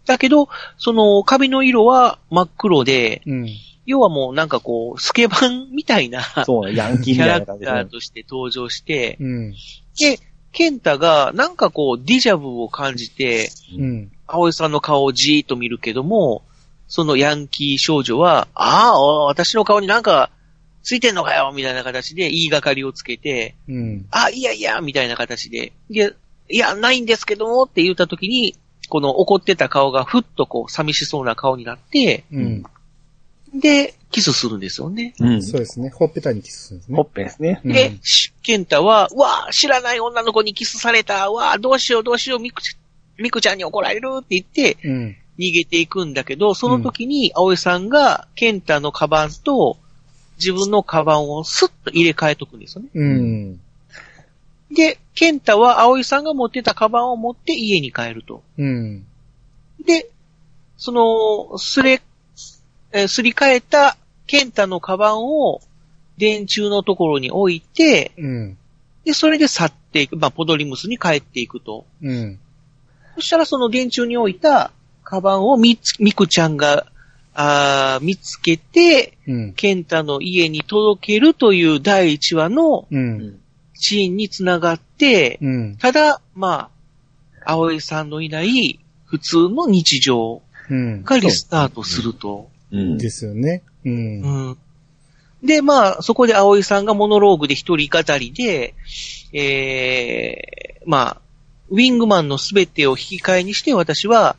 [0.06, 3.50] だけど、その髪の色は真っ黒で、うん。
[3.86, 9.52] 要はもうなんかこう、スケバンみたいなそう、ヤンキーキャラクターとして登場して、うん。
[10.00, 10.20] で、
[10.52, 14.12] ケンタがなんかこう、ディジャブを感じて、うん。
[14.26, 16.44] 葵さんの顔をじーっと見るけども、
[16.88, 20.30] そのヤンキー少女は、ああ、お私の顔になんか
[20.84, 24.06] ついてんのかよみたいな形で言いがかりをつけて、うん。
[24.12, 26.12] あ、いやいや、みたいな形で、いや、
[26.50, 28.56] いや、ないんですけどもって言った時に、
[28.94, 32.64] この怒ってた顔がふっとこう、寂しそうな顔になって、うん。
[33.56, 35.16] で、キスするんですよね。
[35.20, 35.42] うん。
[35.42, 35.90] そうですね。
[35.90, 36.96] ほっぺたにキスするんですね。
[36.98, 37.60] ほっぺですね。
[37.66, 37.74] うん
[38.44, 42.78] ケンタは、うわあ、知らない女の子にキスされた、うわあ、どうしようどうしよう、ミクち
[43.18, 45.18] ミクちゃんに怒られるって言って、うん。
[45.40, 49.80] 逃げていくんだけど、その時に、葵さんが、ケンタのカバンと、
[50.38, 52.90] 自分のカバンをスッと入れ替えとくんですよね。
[52.94, 53.60] うん。
[54.72, 58.44] で、ケンタは葵さんが持ってたカバンを持って家に帰ると。
[58.58, 59.06] うん。
[59.86, 60.10] で、
[60.78, 62.02] その、すれ、
[62.92, 63.98] えーすり替えた
[64.28, 65.62] ケンタのカバンを
[66.18, 68.58] 電柱のところに置いて、うん。
[69.04, 71.86] で、それで去っていく、まあ、ポドリムスに帰っていくと。
[72.02, 72.40] うん。
[73.16, 74.72] そしたらその電柱に置いた
[75.04, 76.88] カバンをみつ、ミクちゃんが、
[77.36, 79.54] あー見つけて、うん。
[79.54, 83.40] ケンタの家に届けるという第1話のうん。
[83.84, 85.78] シーンにつながって、うん。
[85.78, 86.70] ただ、ま
[87.46, 91.04] あ、葵さんのいない普通の日常うん。
[91.04, 92.50] がリスタートすると。
[92.72, 92.98] うん。
[92.98, 93.62] ですよね。
[93.86, 94.22] うん。
[94.22, 94.58] うん
[95.44, 98.76] で、まあ、そこで葵さんがモノローグで一人語りで、
[99.34, 101.22] えー、まあ、
[101.70, 104.38] ウィングマンのすべてを引き換えにして私は、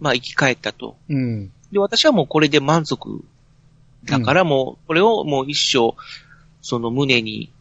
[0.00, 0.96] まあ、生き返ったと。
[1.08, 1.52] うん。
[1.70, 3.22] で、私はもうこれで満足。
[4.06, 5.94] だからもう、これをもう一生、
[6.62, 7.52] その胸に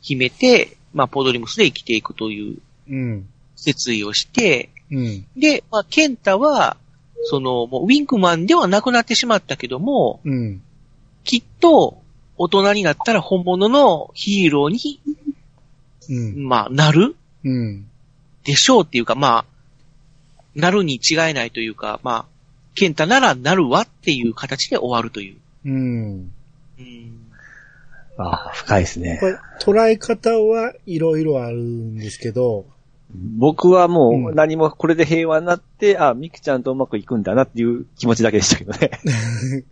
[0.00, 2.58] 秘めて、まあ、ポドリムスで生きていくという
[2.88, 3.28] うん。
[3.64, 5.26] 決意をして、うん。
[5.36, 6.76] で、まあ、ケンタは、
[7.24, 10.62] その、もうウィングマンではなくなってしまったけども、うん。
[11.24, 12.00] きっと、
[12.36, 15.00] 大人になったら本物のヒーローに、
[16.08, 16.48] うん。
[16.48, 17.86] まあ、なるうん。
[18.44, 19.44] でしょうっていうか、まあ、
[20.54, 22.24] なるに違いないというか、まあ、
[22.74, 25.36] ケンタならなるわっていう形で終わるという。
[25.66, 26.32] うん。
[26.78, 27.19] うん
[28.22, 29.26] ああ、深いですねこ。
[29.26, 32.66] れ、捉え方はいろいろあるんですけど、
[33.12, 38.90] 僕はもうんう何もこれで平和になって、あ、ミクちゃんとうまくいくんだなっていう気持ちだけでしたけどね。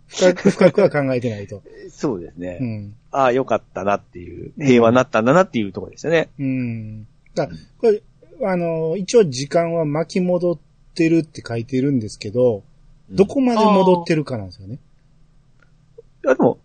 [0.07, 1.61] 深く深くは考えてないと。
[1.89, 2.57] そうですね。
[2.59, 2.95] うん。
[3.11, 6.29] ああ、よかったなっていう、平和になったんだなっていうところでしたね。
[6.37, 7.07] うん。
[7.33, 7.47] だ
[7.79, 8.01] これ、
[8.43, 10.59] あの、一応時間は巻き戻っ
[10.95, 12.63] てるって書いてるんですけど、
[13.09, 14.79] どこまで戻ってるかなんですよね。
[16.25, 16.59] いや、でも、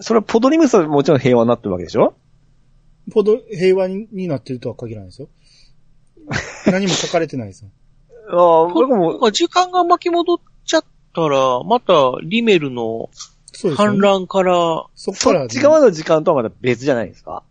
[0.00, 2.14] それはポドリムスはもちろん平和になってるわけでしょ？
[3.12, 5.28] ほど平和になってるとは限らないですよ。
[6.70, 7.70] 何も書かれてないですよ。
[8.30, 10.84] ああ、僕も、まあ時間が巻き戻っちゃっ
[11.14, 13.08] たら、またリメルの
[13.52, 13.92] そうですよね。
[13.92, 17.42] 反乱から、そっから、そっち側の時間とはまた別じゃないですか？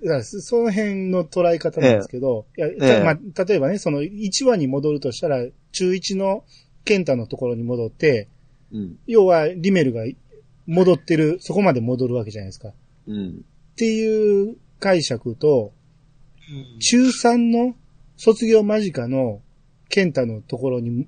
[0.00, 6.44] いやそその辺の捉え方なんですけど、いやたええまあ、例えばね、その1話に戻るとしたら、中1の
[6.84, 8.28] ケンタのところに戻って、
[8.72, 8.98] うん。
[9.06, 10.04] 要はリメルが
[10.68, 12.68] 戻ってる、そこまで戻るわけじゃないですか。
[12.68, 12.74] っ
[13.06, 13.44] うん。
[13.74, 15.72] ていう解釈と、
[16.50, 17.74] うん中3の
[18.16, 19.42] 卒業間近の
[19.90, 21.06] ケンタのところに、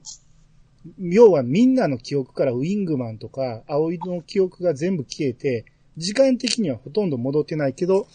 [0.99, 5.65] 要はみんなの記憶からウィングマンとか葵の記憶が全部消えて、
[5.97, 8.07] 時間的にはほとんど戻ってないけど、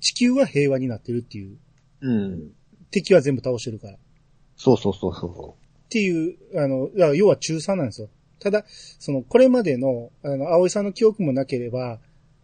[0.00, 1.58] 地球は平和になってるっていう。
[2.00, 2.52] うん。
[2.90, 3.94] 敵は全部倒してるから。
[3.94, 3.96] っ
[4.56, 5.56] そうそうそうそ
[5.88, 8.08] ていう、あの、だから要は中3なんですよ。
[8.40, 8.64] ただ、
[8.98, 11.98] その、これまでの、あの、葵さんの記憶もなければ、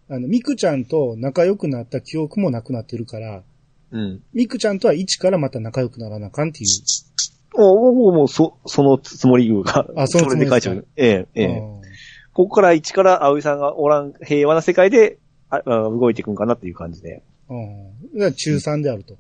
[0.09, 3.99] あの、ミクちゃんと仲良くなった記憶もなくなってるから、う。
[3.99, 4.23] うん。
[4.33, 7.59] ミクちゃんとは一からまた仲良くならなあかんっていう。
[7.59, 10.87] もう、もう、もう、そ、そのつもりが、あそのつもりで書いちゃう。
[10.97, 11.47] ええ、ええ。
[11.59, 11.77] うん
[12.37, 17.23] ここから一から葵さんがおらん平和な世界で、ああ動いていくんかなっていう感じで。
[17.49, 17.55] う
[18.15, 18.19] ん。
[18.19, 19.17] だ中3であると。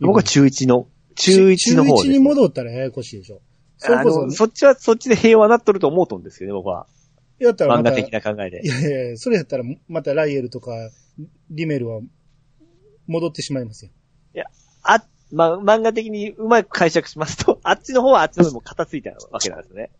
[0.00, 3.42] 僕は中1の、中1の方です、中1に戻ったらややこしいでしょ。
[3.78, 6.86] それあこその、、そっちはそっちで平和になっとると思うとんですよね、僕は。
[7.38, 8.66] やったら漫画い的な考えで。
[8.66, 10.72] やいやいや、それやったらまたライエルとか、
[11.50, 12.00] リメルは
[13.06, 13.92] 戻ってしまいますよ。
[14.82, 19.90] あ、ま、漫画的にうまく解釈しますと、 あっちの方はあっちの方にも片付いたわけなんですね。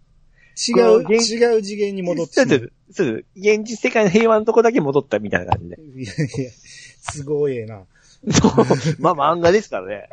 [0.67, 2.49] 違う、違う次元に戻ってしまう。
[2.49, 2.73] そうです。
[2.93, 3.25] そう。
[3.37, 5.77] 現実世界の平和のとこだけ戻ったみたいな感じで。
[5.81, 6.51] いやいや、
[7.12, 7.85] すごいええな。
[8.33, 8.53] そう。
[8.99, 10.09] まあ漫画ですからね。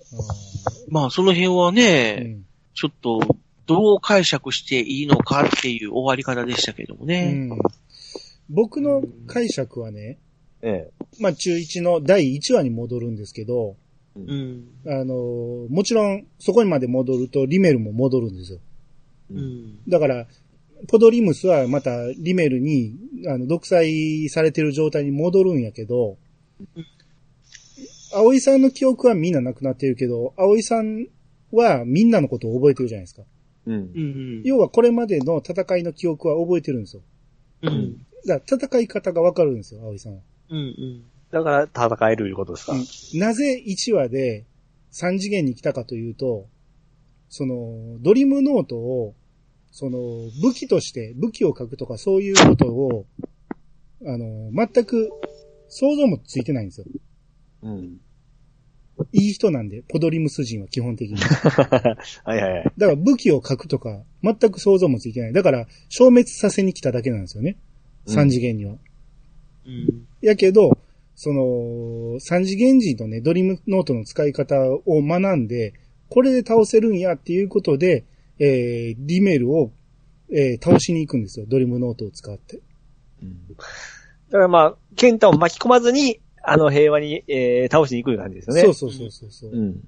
[0.88, 3.20] まあその辺はうね、んちょっと、
[3.66, 7.32] どう解釈していいのかっていう終わり方でしたけどもうね。
[7.32, 7.58] ん
[8.48, 10.18] 僕の解釈はね、
[10.60, 13.76] えまあ中1の第1話に戻るんですけど、
[14.16, 14.64] うん。
[14.86, 15.14] あの、
[15.70, 18.58] もちろんそこにまで戻るとリメルも戻るんですよ。
[19.30, 19.34] え。
[19.34, 19.78] うん。
[19.88, 20.26] だから、
[20.88, 22.96] ポドリムスはまたリメルに、
[23.28, 26.16] あの、独裁されてる状態に戻るんやけど、
[28.12, 31.06] 葵さんの記憶はみんななくなってるけど、葵さん
[31.52, 33.22] はみんなのことを覚えてるじゃないですか。
[33.66, 33.78] うんう。
[33.78, 34.42] ん。
[34.44, 37.02] 要はこれまでの戦いの記憶は覚えてるんですよ。
[37.62, 38.06] うん。
[38.26, 40.20] だから戦い方がわかるんですよ、葵さんは。
[40.50, 40.58] うん。
[40.58, 41.04] うん。
[41.30, 42.72] だから戦えるいうことですか。
[42.72, 44.44] うんなぜ1話で
[44.92, 46.48] 3次元に来たかというと、
[47.28, 49.14] その、ドリムノートを、
[49.70, 49.98] その、
[50.42, 53.06] 武器として、武器を書くとかそういうことを、
[54.04, 55.10] あの、全く
[55.68, 56.86] 想像もついてないんですよ。
[57.62, 58.00] うん。
[59.12, 61.16] いい人なんで、ポドリムス人は基本的に。
[62.24, 62.64] はいはいはい。
[62.76, 65.32] だから武器を書くとか、全く想像もついてない。
[65.32, 67.56] だから、消滅させに来ただけなんですよね。
[68.06, 68.76] 3次元には。
[69.66, 70.06] うん。
[70.20, 70.78] やけど、
[71.14, 75.74] その、三次元人のね、ドリームノートの使い方を学んで、
[76.08, 78.04] これで倒せるんやっていうことで、
[78.38, 79.70] えー、リメールを、
[80.32, 81.46] えー、倒しに行くんですよ。
[81.46, 82.60] ドリームノートを使って。
[83.22, 83.36] うん
[84.30, 88.62] だからまあ、ケンタを巻き込まずに、あの平和に、えー、倒しに行く感じですよね。
[88.62, 89.80] そうそうそうそうそう、ん。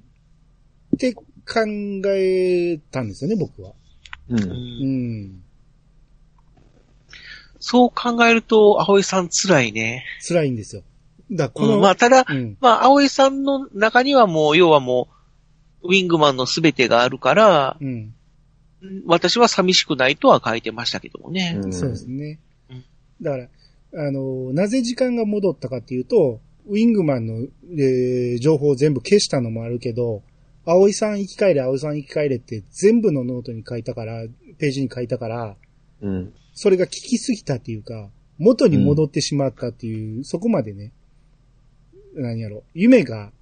[0.98, 1.22] て考
[2.06, 3.72] えたんですよね、僕は。
[4.28, 4.34] う。
[4.34, 4.42] うん。
[4.42, 5.42] うんん。
[7.58, 10.04] そう考えると、葵さん辛いね。
[10.26, 10.82] 辛いんですよ。
[11.30, 12.56] だこの、うんまあ、ただ、うん。
[12.60, 15.08] まあ、葵さんの中にはもう、要はも
[15.82, 18.14] う、ウィングマンのすべてがあるから、うん。
[19.06, 21.54] 私は寂しくないとは書いてましたけどもね。
[21.62, 22.84] うんそうですねうん。
[23.22, 23.48] だから、
[23.94, 27.46] あの、なぜ時間が戻ったかっていうと、ウィングマンの、
[27.78, 30.22] えー情報を全部消したのもあるけど、
[30.64, 34.22] 葵さん生き返れ、葵さん生き返れって全部のノートに書いたから、
[34.58, 35.56] ページに書いたから、
[36.00, 36.32] うん。
[36.54, 40.92] それが効きすぎたっていうか、元に戻ってしまったっていう、そこまでね、
[42.14, 43.32] 何やろ、夢が、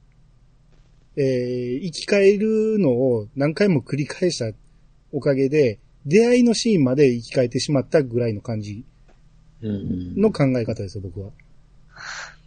[1.16, 4.56] えー生き返るのを何回も繰り返した
[5.12, 8.84] おかげで、出会いのシーンまで生き返ってしまったぐらいの感じうん。
[9.62, 11.30] の考え方ですよ、僕は。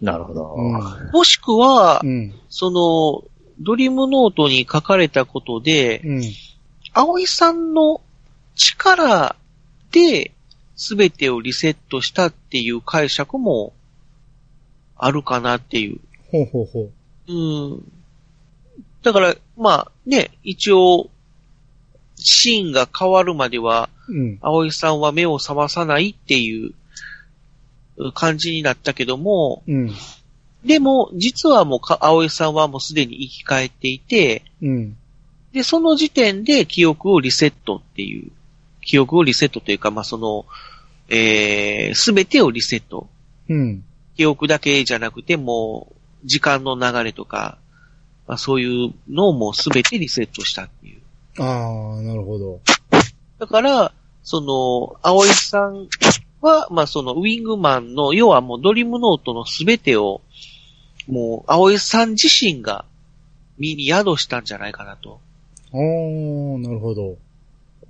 [0.01, 0.55] なるほど。
[1.13, 2.33] もしくは、うん。
[2.49, 6.23] その、ドリームノートに書かれたことで、うん。
[6.93, 8.01] 葵さんの
[8.55, 9.35] 力
[9.91, 10.31] で
[10.75, 13.73] 全てをリセットしたっていう解釈も
[14.97, 15.99] あるかなっていう。
[16.31, 16.91] ほうほうほう。
[17.31, 17.91] うん。
[19.03, 21.09] だから、まあね、一応、
[22.15, 24.39] シーンが変わるまでは、うん。
[24.41, 26.73] 葵さんは目を覚まさないっていう
[28.13, 29.91] 感じになったけども、うん。
[30.65, 34.97] でも、実はもうか、葵さんはもうすでに生き返っていて、うん。
[35.51, 38.31] で、その時点で記憶をリセットっていう、
[38.81, 40.45] 記憶をリセットというか、まあ、その、
[41.09, 43.07] えー、すべてをリセット。
[43.49, 43.83] うん。
[44.15, 47.57] 記憶だけじゃなくて、もう、時間の流れとか、
[48.27, 51.01] まあ、そういうのをもうすべてリセットしたっていう。
[51.39, 52.61] ああ、なるほど。
[53.39, 53.91] だから、
[54.23, 55.87] その、葵さん
[56.43, 60.21] は、まあ、その、ウィングマンの、要はもうドリームノートのすべてを、
[61.07, 62.85] もう、葵さん自身が
[63.57, 65.19] 身に宿したんじゃないかなと。
[65.71, 67.17] おー、なるほど。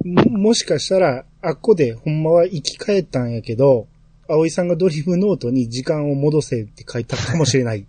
[0.03, 3.87] も、もしかしたら、あっこでほんまは生き返ったんやけど、
[4.27, 7.79] 葵さんがドリームノートに時間を戻せって書いたかもしれない。
[7.83, 7.85] っ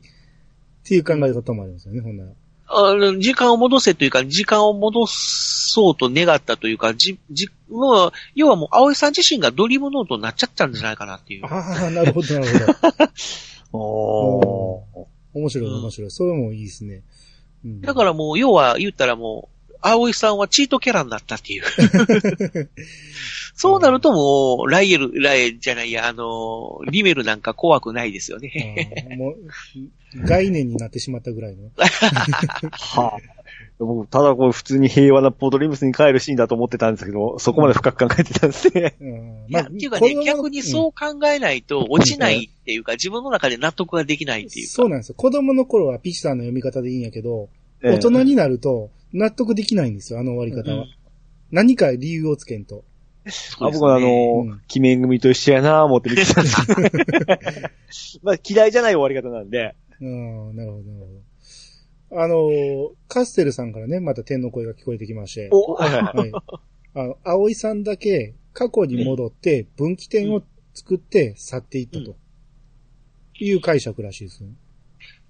[0.87, 2.31] ていう考え方もありますよね、ほんなら。
[2.77, 11.47] あの時間を戻せというか、時間を戻そうと願ったというか、じ、じ、もう、要はもう、葵さん自身がドリームノートになっちゃったんじゃないかなっていう。
[11.47, 13.79] ああ、なるほど、なるほど。
[13.79, 15.07] おー。
[15.35, 16.11] 面白い、うん面白い。
[16.11, 17.03] それもいいですね。
[17.65, 21.65] うん、だからもう、要は言ったらもう、葵さんはチートキャラになったっていう。
[23.55, 29.07] そうなるともう、ライエル、ライエルじゃないや、あの、リメルなんか怖くないですよね。
[29.17, 29.37] もう、
[30.15, 31.71] 概念になってしまったぐらいの。
[32.71, 33.35] はあ。
[33.79, 38.95] 僕、ただこう普通に平和なポートリムスに帰るシーンだと思ってたんですけど、そこまで深く考えてたんですね。
[39.01, 44.73] うんいや、っていうかね、逆にうそう考えないと落ちないっていうか、自分の中で納得ができないっていうか。
[44.73, 45.15] そうなんですよ。
[45.17, 47.49] 子供の頃はピチさんの読み方でいいんやけど、
[47.83, 50.85] 大人になると納得できないんですよ、あの終わり方は。
[50.85, 51.05] うん
[51.55, 52.85] 何か理由をつけんと。
[53.61, 56.91] あ僕はあの、うん鬼面組と一緒やなぁ思って見てたんですけど。
[58.25, 59.77] まあ嫌いじゃない終わり方なんで。
[60.05, 61.07] うん、なるほど、なる
[62.11, 62.23] ほど。
[62.23, 65.49] あの、カステルさんからね、また天の声が聞こえてきまして。
[65.51, 66.31] お、はいはいはい。
[66.31, 66.43] はい。
[66.95, 70.43] あの、葵さんだけ過去に戻って分岐点を
[70.75, 72.17] 作って去っていったと。
[73.37, 74.51] いう解釈らしいですね。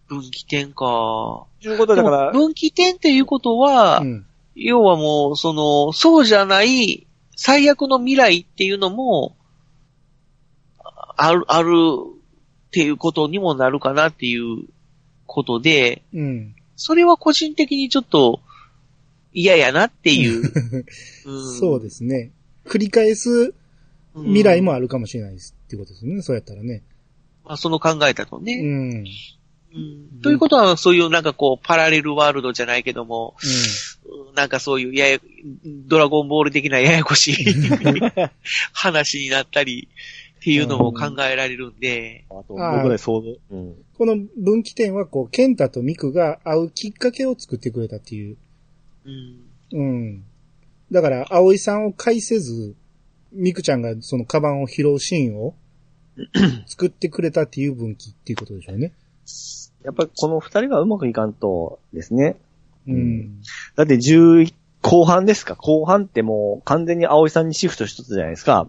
[0.09, 1.47] 分岐点か。
[1.63, 4.27] ということだから、分岐点っていうことは、うん。
[4.55, 7.07] 要はもう、その、そうじゃない
[7.37, 9.37] 最悪の未来っていうのも、
[11.17, 11.71] ある、ある
[12.75, 14.65] っていうことにもなるかなっていう
[15.27, 16.57] ことで、うん。
[16.75, 18.41] それは個人的にちょっと
[19.33, 20.43] 嫌やなっていう。
[21.25, 22.33] う んそうですね。
[22.67, 23.55] 繰り返す
[24.17, 26.21] 未来もあるかもしれないですっていうことですね。
[26.21, 26.83] そうやったらね。
[27.45, 28.61] まあ、その考えだとうね。
[28.61, 28.65] ん。
[28.65, 29.05] うん。
[29.73, 33.47] うんということは、そういうなんかこう、パラレルワールドじゃないけども、う
[33.91, 35.19] んなんかそういうやや、
[35.65, 37.35] ドラゴンボール的なややこしい
[38.73, 39.89] 話になったり
[40.45, 42.59] っていうのも考えられるんで、あと僕
[42.91, 43.75] ね、想像、うん。
[43.97, 48.37] この分岐点は、こう、ケンタとミクが会うきっかけを作ってくれたっていう。
[49.07, 49.41] うん
[49.73, 50.25] うん。
[50.93, 52.75] だから、葵さんを介せず、
[53.33, 55.55] ミクちゃんがそのカバンを拾うシーンを
[56.69, 58.93] 作ってくれたっていう分岐っていうことでしょうね。
[59.83, 62.37] やっぱりこの二人がうまくいかんとですね。
[62.87, 63.41] うん。
[63.77, 64.53] だって11
[64.83, 65.57] 後半ですか？
[65.57, 68.69] 後半ってもう完全に葵さんにシフトしとったじゃないですか。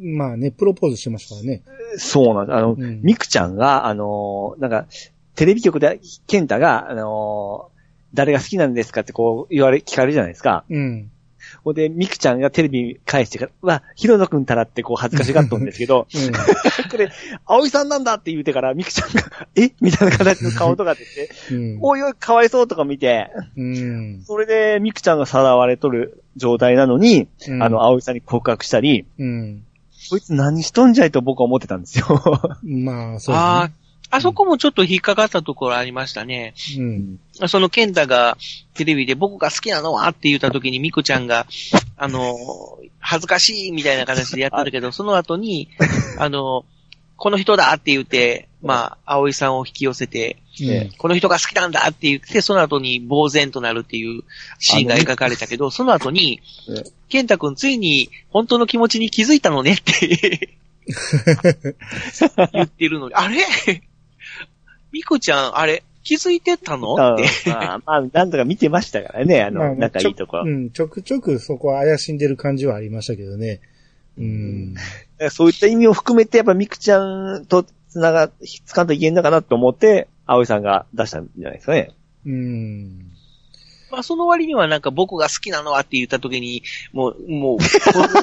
[0.00, 1.62] まあね、プロポーズしてましたからね。
[1.96, 2.56] そうなんです。
[2.56, 4.86] あの、うんミクちゃんが、あのーなんか、
[5.34, 7.72] テレビ局で、ケンタが、あのー
[8.14, 10.64] 誰が好きなんですかってこう言われ、聞かれるじゃないですか。
[10.68, 11.10] うん。
[11.64, 16.06] ほんで、ミクちゃんがテレビ返してから、うわ、ヒロノくんたらってこう恥ずかしがっとんですけど、
[16.90, 17.10] こ れ、
[17.46, 19.22] 葵さんなんだって言うてから、ミクちゃんが、
[19.56, 19.70] え？
[19.80, 21.78] みたいな形の顔とか出て、うん。
[21.80, 24.22] おいおい、かわいそうとか見て、うん。
[24.26, 29.64] それでミクちゃんがさらわれとる状態なのに、うんあの、葵さんに告白したり、うん。
[30.10, 32.06] こいつ何しとんじゃいと僕は思ってたんですよ。
[32.62, 33.74] まあ、そうあで
[34.10, 36.52] あ、あそこもちょっと引っかかったところありましたね。
[36.56, 37.18] すね。
[37.48, 38.36] そのケンタが
[38.74, 41.46] テレビで僕が好きなのはって言った時にミクちゃんが、
[41.96, 42.36] あの、
[43.00, 45.68] 恥ずかしいみたいな形でやってるけど、 その後に、
[46.18, 46.64] あの、
[47.22, 50.66] この人だって言って、まあ、葵さんを引き寄せて、うん。
[50.66, 54.24] ねこの人が好きなんだって言って、その後に呆然となるっていう
[54.58, 60.48] シーンが描かれたけど、その後にね、ケンタ君ついに本当の気持ちに気づいたのねって
[62.52, 63.44] 言ってるのに、あれ？
[64.90, 66.94] ミクちゃん、あれ、気づいてたの？
[66.94, 67.50] って。
[67.50, 70.50] まあ、まあ、なんとか見てましたからね、あまあの、仲いいところちょ。
[70.50, 73.60] うん、ちょくちょくそこは怪しんでる感じはありましたけどね。
[74.18, 74.74] うん。
[75.30, 78.30] そういった意味を含めて、やっぱミクちゃんと繋が、
[78.64, 81.90] つかんといけんのかなと思って、葵さんが出したんじゃないですかね。
[82.26, 83.12] うん。
[83.90, 86.62] まあ、その割にはなんか僕が好きなのはって言った時に、
[86.92, 87.64] もう、もう、こ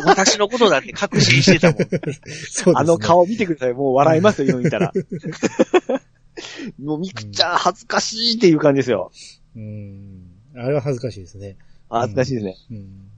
[0.10, 1.78] 私のことだって確信してたもん。
[1.78, 2.74] そうですね。
[2.76, 3.74] あの顔見てください。
[3.74, 4.92] もう笑いますよ、今見たら。
[6.82, 9.12] もうミクちゃん恥ずかしいっていう感じですよ。
[9.56, 10.32] うん。
[10.56, 11.58] あれは恥ずかしいですね。
[11.90, 12.56] 恥ずかしいですね。
[12.72, 13.12] うん。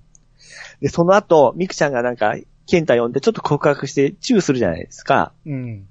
[0.81, 2.35] で、その後、ミクちゃんがなんか、
[2.71, 5.33] ケンタ呼んでちょっと告白してチューするじゃないですか。
[5.45, 5.87] うん。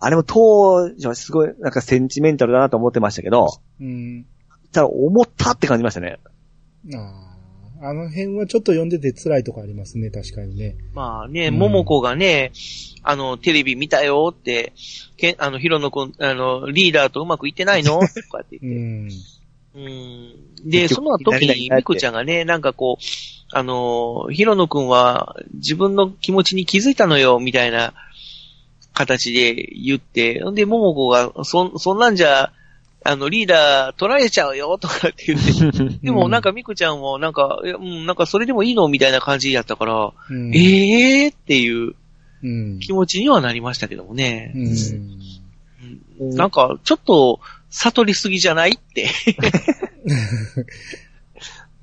[0.00, 3.48] あれも当時はすごいなんかセンチメンタルだなと思ってましたけど、
[3.78, 4.26] うん。
[4.72, 6.18] ただ思ったって感じましたね。
[6.94, 7.28] ああ。
[7.80, 10.76] あの辺はちょっと読んでて辛いとこありますね、確かにね。
[10.94, 12.50] まあね、うん桃子がね、
[13.04, 14.72] あの、テレビ見たよって、
[15.16, 18.00] けあの、ヒロノ君、あの、リーダーとうまくいってないの？
[18.00, 19.10] とかってう言っ
[19.72, 19.78] て。
[19.78, 19.80] ん。
[19.80, 19.88] う
[20.66, 20.70] ん。
[20.70, 23.02] で、結その局時に、ミクちゃんがね、なんかこう、
[23.50, 27.94] あの、ヒロノ君は自分の気持ちに気づいたのよ、みたいな
[28.92, 32.52] 形で言って、んで、桃子が、そ、そんなんじゃ、
[33.04, 38.88] あの、リーダー取られちゃうよ、とかって言って、 でもなんかミクちゃんも、なんか、うん、なんかそれでもいいの？
[38.88, 40.54] みたいな感じやったから、うん。
[40.54, 41.94] ええーっていう
[42.42, 42.78] うん。
[42.80, 44.52] 気持ちにはなりましたけどもね。
[44.54, 44.66] うん。
[46.20, 47.40] うんなんか、ちょっと、
[47.70, 48.72] 悟りすぎじゃない？
[48.72, 49.08] って。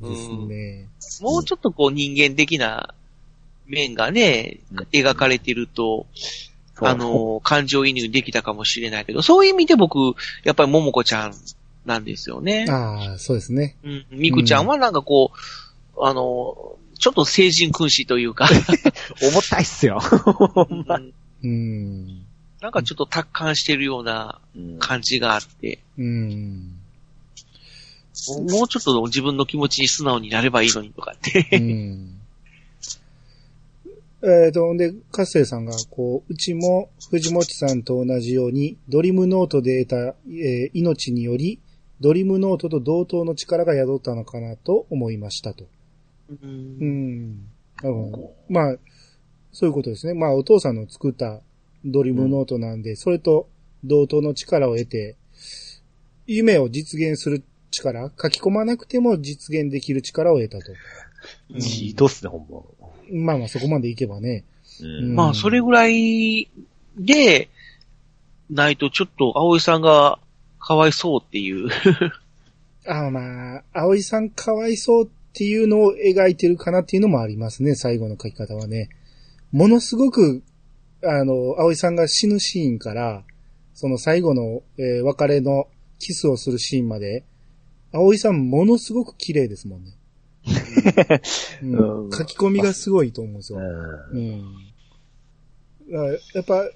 [0.01, 0.89] ですね。
[1.21, 2.93] もうちょっとこう人間的な
[3.67, 4.59] 面がね、
[4.91, 6.05] 描かれてると、
[6.81, 9.97] あの、感情移入できたかもしれないけど、そういう意味で僕、
[10.43, 11.33] やっぱり桃子ちゃん
[11.85, 12.65] なんですよね。
[12.69, 13.75] ああ、そうですね。
[13.83, 14.05] うん。
[14.11, 15.31] みくちゃんはなんかこ
[15.95, 18.47] う、あの、ちょっと成人君子というか、
[19.21, 19.99] 重たいっすよ。
[20.69, 21.13] うん
[21.43, 22.25] うん。
[22.61, 24.39] なんかちょっと達観してるような
[24.79, 26.79] 感じがあって、うん。
[28.49, 31.47] もうちょっと自分の気持ちに素直になればいいのにとかって。
[31.57, 32.21] うん。
[34.23, 41.59] えっと、で、カッセイさんが、こう、うちも藤本さんと同じように、ドリムノートで得た、えー命により、
[42.01, 45.65] ドリムノートと同等の力が宿ったのかなと思いましたと。
[46.29, 47.35] ううんん。
[47.83, 48.33] なるほど。
[48.49, 48.77] まあ、
[49.51, 50.13] そういうことですね。
[50.13, 51.41] まあ、お父さんの作った
[51.85, 53.47] ドリムノートなんで、それと
[53.83, 55.15] 同等の力を得て、
[56.25, 57.43] 夢を実現する
[57.75, 60.71] 力、書き込まなくても実現できる力を得たと。
[60.71, 62.47] うんひどっすね、ほん
[63.21, 63.33] ま。
[63.33, 64.43] まあまあ、そこまでいけばね。
[64.81, 66.49] うんまあ、それぐらい
[66.97, 67.49] で、
[68.49, 70.19] ないとちょっと葵さんが
[70.59, 71.69] かわいそうっていう。
[72.87, 78.89] ああまあ、葵さんかわいそうっていうのを描いてるかなっていうのもありますね、最後の書き方はね。
[79.51, 80.43] ものすごく、
[81.03, 83.23] あの、葵さんが死ぬシーンから、
[83.73, 85.67] その最後の、えー別れの
[85.99, 87.23] キスをするシーンまで、
[87.95, 89.91] 葵さんものすごく綺麗ですもんね。
[90.45, 93.59] 書き込みがすごいと思うんですよ。
[93.59, 94.43] ううん。
[96.33, 96.69] やっぱ、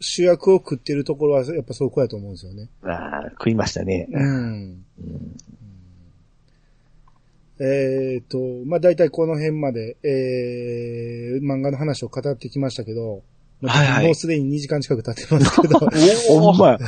[0.00, 2.68] 主役を食ってるところは、やっぱそこやと思うんですよね。
[2.82, 2.88] ん。
[2.88, 4.08] ああ、食いましたね。
[4.10, 4.84] うん。
[4.98, 5.36] うん
[7.58, 13.22] えっ、と、まあ、大体この辺まで、えー、漫画の話を語ってきましたけど、
[13.62, 15.78] まあはいはいもうすでに2時間近く経ってますけど、
[16.28, 16.78] ほんまや。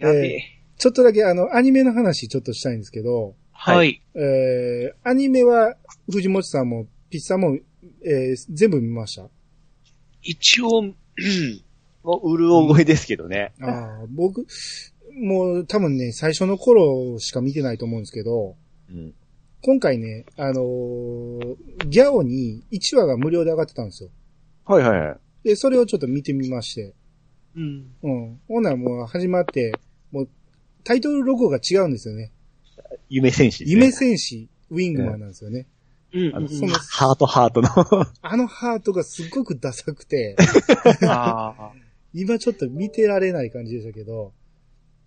[0.08, 0.57] やべえ。
[0.78, 4.00] ちょっとだけあの、アニメの話ちょっとしたいんですけど、はい。
[4.14, 5.74] えー、アニメは
[6.10, 7.56] 藤本さんもピッサも、
[8.04, 9.28] えー、全部見ました？
[10.22, 10.94] 一応、うん
[12.04, 13.52] もう、うるお声ですけどね。
[13.60, 13.66] あ
[14.02, 14.46] あ、僕、
[15.20, 18.54] もう多分ね、最初の頃しか見てないと思うんですけど、
[18.88, 19.12] うん。
[19.62, 21.56] 今回ね、あのー
[21.88, 24.10] ギャオに1話が無料で上がってたんですよ。
[24.64, 25.18] はいはいはい。
[25.42, 26.94] で、それをちょっと見てみまして。
[27.56, 27.90] うん。
[28.02, 28.40] うん。
[28.46, 29.72] ほんならもう始まって、
[30.84, 32.32] タイトルロゴが違うんですよね。
[33.08, 33.70] 夢戦士ね。
[33.70, 35.66] 夢戦士ウィングマンなんですよね。
[36.12, 36.36] うん。
[36.36, 37.68] あのそのハートハートの。
[38.22, 40.36] あのハートがすっごくダサくて、
[42.14, 44.32] 今ちょっと見てられない感じでしたけど、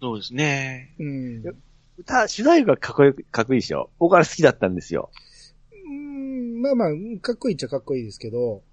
[0.02, 0.96] そうですね。
[1.00, 1.44] うん。
[1.98, 3.92] 歌、主題歌かっこよく、かっこいいでしょ。
[4.00, 5.12] 僕は好きだったんですよ。
[5.72, 6.90] うんまあまあ、
[7.22, 8.64] かっこいいっちゃかっこいいですけど、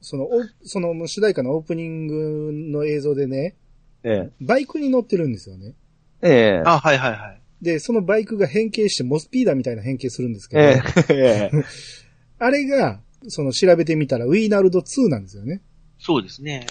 [0.00, 3.56] その、おその主題歌のオープニングの映像でね、
[4.02, 5.74] えバイクに乗ってるんですよね。
[6.22, 6.28] え。
[6.28, 6.62] ええ。
[6.64, 7.40] あ、はいはいはい。
[7.62, 11.14] で、そのバイクが変形してモスピーダーみたいな変形するんですけど、ええ。
[11.14, 11.64] ええ。
[12.38, 15.62] あれが、その調べてみたらウィーナルド2なんですよね。
[15.98, 16.66] そうですね。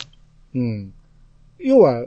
[0.54, 0.94] うん。
[1.60, 2.06] 要は、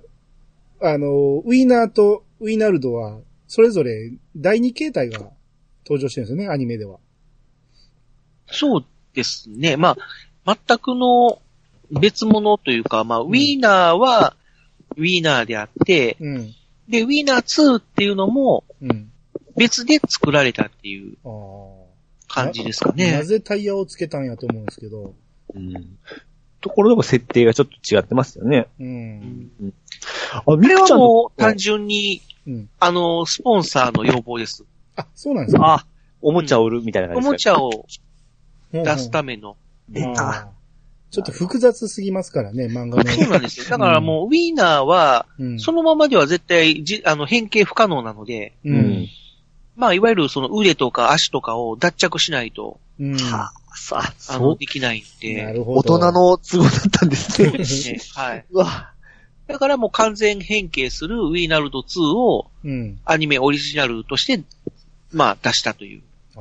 [0.81, 1.09] あの、
[1.47, 5.31] ウィーナーとウィーナルドは、それぞれ第二形態が
[5.87, 6.99] 登場してるんですよね、アニメでは。
[8.47, 8.85] そう
[9.15, 9.77] ですね。
[9.79, 9.97] ま
[10.45, 11.41] あ、全くの
[11.91, 14.37] 別物というか、まあ、ウィーナーは
[14.97, 16.55] ウィーナーであって、うん。
[16.89, 19.11] で、ウィーナー2っていうのもうん。
[19.57, 21.17] 別で作られたっていう。
[22.27, 23.23] 感じですかなね。
[23.23, 25.15] ぜタイヤをつけたんやと思うんですけど。
[25.55, 25.99] うん。
[26.61, 28.67] ところどころ設定がちょっと違ってますよね。
[28.81, 28.83] う。
[28.83, 29.73] うんん
[30.33, 32.69] あ、これはもう単純に、うん。
[32.81, 34.65] あの、スポンサーの要望です。
[34.97, 35.75] あ、そうなんですか。
[35.75, 35.87] あ、
[36.21, 37.59] おもちゃを売るみたいな感おじですか？
[37.59, 37.87] もちゃを
[38.73, 39.57] うん出すための。
[39.89, 40.49] 出た。
[41.15, 43.11] ちょっと複雑すぎますからね、漫画の。
[43.11, 43.67] そうなんですよ。
[43.69, 45.61] だからもう、ウィーナーは、うん。
[45.61, 48.71] そのままでは絶対じ、あの、変形不可能なので、う。
[48.71, 49.09] うんん。
[49.77, 53.17] まあ、いわゆるその腕とか足とかを脱着しないと、うん。
[53.17, 55.45] はあ、さあ、あの、そう、できないんで。
[55.45, 55.97] なるほど。
[55.97, 57.59] 大人の都合だったんですそうね。
[57.59, 58.01] ですね。
[58.15, 58.45] はい。
[58.51, 58.91] うわ。
[59.47, 62.99] だからもう完全変形するウィーナルド2をうん。
[63.05, 64.43] アニメオリジナルとして、
[65.13, 66.03] まあ出したという。
[66.37, 66.41] あ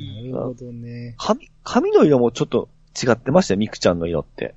[0.00, 1.14] なるほどね。
[1.18, 2.68] 髪、髪の色もちょっと
[3.00, 4.54] 違ってましたよ、ミクちゃんの色って。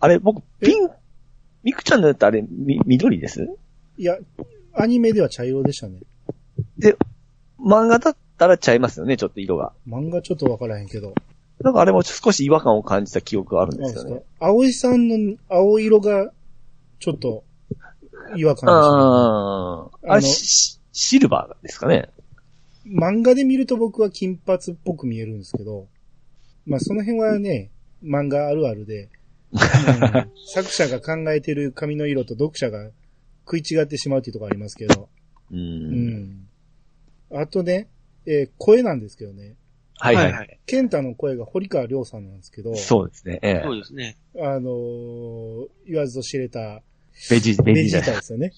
[0.00, 0.88] あれ、僕、ピン、
[1.64, 3.48] ミクちゃんのやつあれ、み、緑です？
[3.96, 4.16] いや、
[4.74, 6.00] アニメでは茶色でしたね。
[6.78, 6.96] で、
[7.58, 9.72] 漫画だったらちゃいますよね、ちょっと色が。
[9.86, 11.14] 漫画ちょっとわからへんけど。
[11.60, 14.22] なんかあれも少し違和感を感じた記憶があるんですよね。
[14.38, 16.30] 葵さんの青色が、
[17.00, 17.42] ちょっと、
[18.36, 20.12] 違和感でしたねああ。
[20.12, 22.10] あれ、シシルバーですかね？
[22.86, 25.88] 漫画で見ると僕は金髪っぽく見えるんですけど、
[26.64, 27.70] まあその辺はね、
[28.02, 29.08] 漫画あるあるで、
[29.52, 29.60] う ん
[30.46, 32.90] 作者が考えてる髪の色と読者が
[33.46, 35.08] 食い違ってしまうっていうところありますけど、
[35.50, 35.56] う。
[35.56, 36.48] うんん。
[37.32, 37.88] あとね、
[38.26, 39.56] えー声なんですけどね、
[39.96, 40.60] はいはい。
[40.66, 43.38] ケンタの声が堀川亮さんなんですけど、そうですね。
[43.42, 44.16] ええそうですね。
[44.36, 46.82] あのー言わずと知れた
[47.30, 48.52] ベジ、ベベジージータタですよね。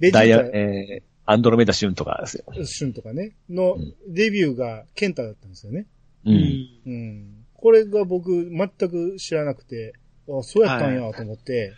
[0.00, 2.44] ベジダイヤ、ーえー、アンドロメダシュンとかですよ。
[2.52, 5.86] タ、シュンとかね、のうんデビューがケンタだったんですよね。
[6.24, 6.30] う。。
[6.30, 7.41] うん。
[7.62, 9.94] これが僕全く知らなくて、
[10.28, 11.72] あ、そうやったんやと思って、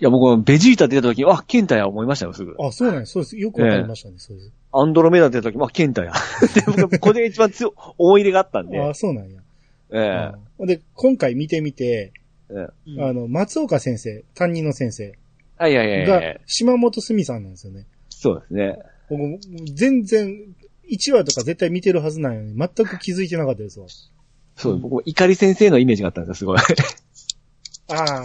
[0.00, 2.56] いや、僕、ベジータ出た時に、あ、ケンタや思いましたよ、すぐ。
[2.58, 3.36] あ、そうなんや、そうです。
[3.38, 4.52] よくわかりましたね、そうです。
[4.72, 6.12] アンドロメダ出た時も、あ、ケンタや。
[6.52, 8.80] で、僕、これが一番強い、思い入れがあったんで。
[8.80, 9.40] あ、そうなんや。
[9.92, 12.12] えうんで、今回見てみて、
[12.50, 15.12] えええうんあの、松岡先生、担任の先生
[15.58, 17.86] あ、いやいやいやいがや、島本すみさんなんですよね。
[18.08, 18.78] そうですね。
[19.08, 19.22] 僕、
[19.72, 20.54] 全然、
[20.90, 22.52] 1話とか絶対見てるはずなんよね。
[22.76, 23.86] 全く気づいてなかったですわ。
[24.56, 26.58] そう、僕も怒り先生のイメージがあったんですよ、すごい。
[27.88, 28.24] ああ。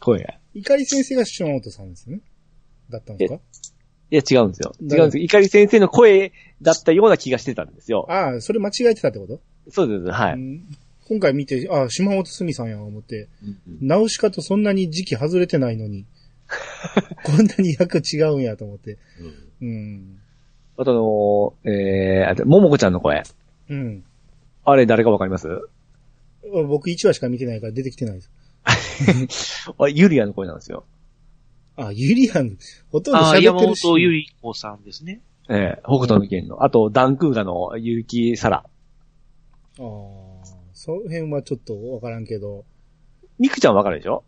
[0.00, 0.34] 声が。
[0.54, 2.20] 怒り先生が島本さんですね。
[2.90, 3.40] だったんですか
[4.10, 4.72] いや、違うんですよ。
[4.80, 5.24] 違うん誰ですよ。
[5.24, 6.32] 怒り先生の声
[6.62, 8.06] だったような気がしてたんですよ。
[8.08, 9.40] ああ、それ間違えてたってこと、
[9.70, 10.34] そうです、はい。
[10.34, 10.76] うん
[11.08, 16.04] 今回見て、ああ、島本すみさんや思って、うんナウシカとそんなに時期外れてないのに、
[17.22, 18.98] こんなに役違うんやと思って。
[19.60, 20.18] うん。
[20.76, 23.22] あとあのー、えー、あと、ももこちゃんの声。
[23.70, 24.04] うん。
[24.66, 25.48] あれ誰かわかります？
[26.68, 28.30] 僕1話しか見てないから出てきてないです。
[29.78, 30.84] あユリアの声なんですよ。
[31.76, 32.56] あ、ユリアン、
[32.90, 33.86] ほとんどああ、喋山ってるし。
[33.86, 35.20] 本ゆり子さんですね。
[35.48, 36.64] えー、北斗の剣の。
[36.64, 38.56] あと、ダンクーガの結城サラ。
[38.58, 39.84] ああ、
[40.72, 42.64] その辺はちょっとわからんけど、
[43.38, 44.24] ミクちゃんわかるでしょ？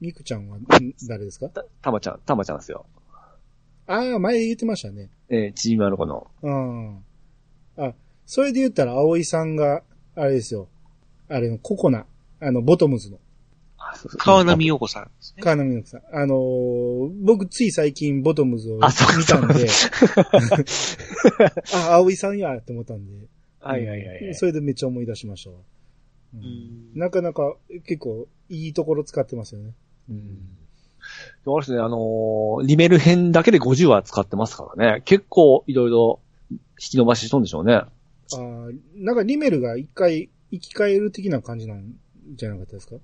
[0.00, 0.66] ミクちゃんはん
[1.08, 1.48] 誰ですか？
[1.48, 2.84] た、たまちゃん、たまちゃんですよ。
[3.86, 5.10] ああ、前言ってましたね。
[5.30, 6.30] えー、チームアルコの。
[6.42, 6.96] うん。
[7.78, 7.94] あ、
[8.28, 9.82] それで言ったら、葵さんが、
[10.14, 10.68] あれですよ。
[11.30, 12.04] あれの、ココナ。
[12.40, 13.18] あの、ボトムズの。
[14.18, 15.42] 川波陽子さんですね。
[15.42, 16.02] 川波のさん。
[16.12, 18.82] あのー僕つい最近ボトムズを見
[19.24, 19.64] たんで、
[21.74, 23.12] あ、葵さんやって思ったんで。
[23.60, 24.34] はいはいはいはい。
[24.34, 25.56] それでめっちゃ思い出しましたわ。
[26.34, 27.56] うんうんなかなか
[27.86, 29.72] 結構いいところ使ってますよね。
[30.10, 30.38] うん。
[31.46, 35.00] そうですね、あのーリメル編だけで50話使ってますからね。
[35.06, 36.20] 結構いろいろ
[36.50, 36.58] 引
[36.90, 37.80] き伸ばししとんでしょうね。
[38.34, 41.94] あーなんかリメルが一回生き返る的な感じなん
[42.34, 42.96] じゃなかったですか？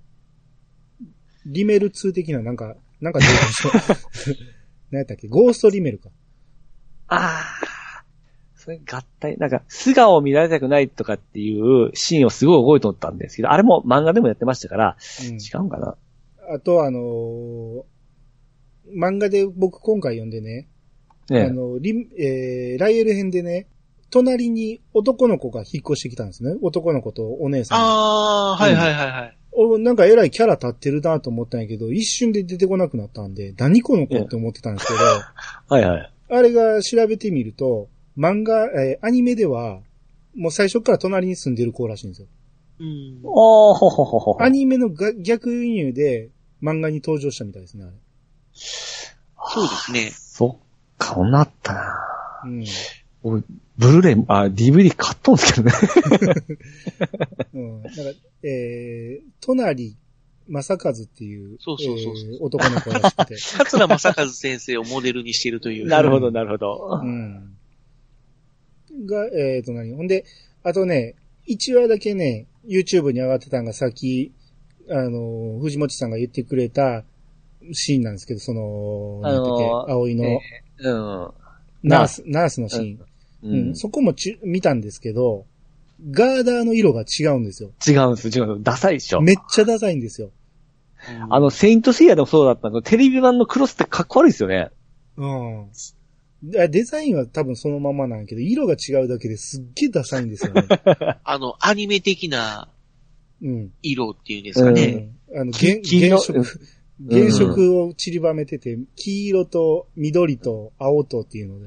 [1.47, 3.73] リメル2的ななんか、なんかどうでしょう
[4.91, 5.29] 何やったっけ？
[5.29, 6.11] ゴーストリメルか。
[7.09, 8.05] ああ。
[8.57, 14.97] それ合体、なんか、素顔を見られたくないとかっていうシーンをすごい覚えとったんですけど、あれも漫画でもやってましたから、
[15.29, 15.97] うん違うんかな？
[16.55, 17.83] あとあのー
[18.97, 20.69] 漫画で僕今回読んでね、
[21.29, 23.67] ねあの、リえー、ライエル編でね、
[24.11, 26.55] 隣に男の子が引っ越してきたんですね。
[26.63, 27.85] 男の子とお姉さんが。
[27.85, 27.89] あ
[28.53, 29.37] あ、はいはいはいはい。
[29.53, 34.99] おなんか偉いキャラ立ってるなと思ったんやけど、一瞬で出てこなくなったんで、何この子って思ってたんですけど、
[35.69, 36.13] はいはい。
[36.31, 37.89] あれが調べてみると、
[38.19, 39.81] 漫画、えーアニメでは、
[40.35, 42.29] もう最初から隣に住んでる子らしいんですよ。
[42.81, 43.21] うん。
[43.23, 44.43] おー、ほほほほほ。
[44.43, 46.31] アニメのが逆輸入で
[46.63, 47.93] 漫画に登場したみたいですね、あれ。
[48.55, 50.11] そうですね。
[50.15, 51.83] そっか、こうなったな
[52.45, 52.65] うん。
[53.25, 53.43] 俺、
[53.79, 55.75] ブルーレイ、あ、DVD 買ったんですけどね。
[57.55, 57.83] うん。
[57.83, 57.93] なんか、
[58.43, 59.97] えー、隣
[60.47, 63.37] 正和っていう、そうそうそうそうえー男の子らしくて。
[63.57, 65.87] 桂正和先生をモデルにしているという。
[65.87, 67.07] なるほど、なるほどう。
[67.07, 67.57] ん。
[69.07, 69.95] が、えーと何？
[69.95, 70.27] ほんで、
[70.63, 71.15] あとね、
[71.49, 74.33] 1話だけね、YouTube に上がってたのがさっき、
[74.91, 77.05] あの、藤本さんが言ってくれた
[77.73, 80.41] シーンなんですけど、その、あのー葵のえ
[80.81, 81.31] うん。
[81.83, 83.01] ナース、ナースのシーン。
[83.45, 85.47] ううん、そこもち見たんですけど、
[86.11, 87.71] ガーダーの色が違うんですよ。
[87.87, 88.63] 違うんです、違うんです。
[88.63, 89.21] ダサいでしょ。
[89.21, 90.31] めっちゃダサいんですよ。
[91.29, 94.71] あの、セイントセイヤでもそうだったけど、テレビ版のクロスってかっこ悪いですよね。
[95.17, 95.69] うん。
[96.43, 100.67] デデザインは多分そのままなんやけど、色が違うだけですっげえダサいんですよね。
[101.23, 102.69] あの、アニメ的な
[103.43, 103.73] うん。
[103.83, 104.85] 色っていうんですかね。
[104.85, 105.67] うんあの、き
[106.01, 106.45] 原原色、
[107.11, 111.67] 原色を散りばめてて、黄色と緑と青とっていうの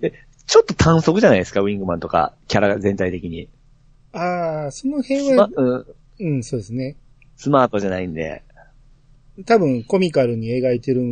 [0.00, 0.12] で。
[0.50, 3.48] ちょっと短足じゃないですか、ウィングマンとか、キャラ全体的に。
[4.12, 5.86] ああ、その辺スマ,、は、うん、
[6.18, 6.96] うん、そうですね。
[7.36, 8.42] スマートじゃないんで。
[9.46, 11.02] 多分コミカルに描いてる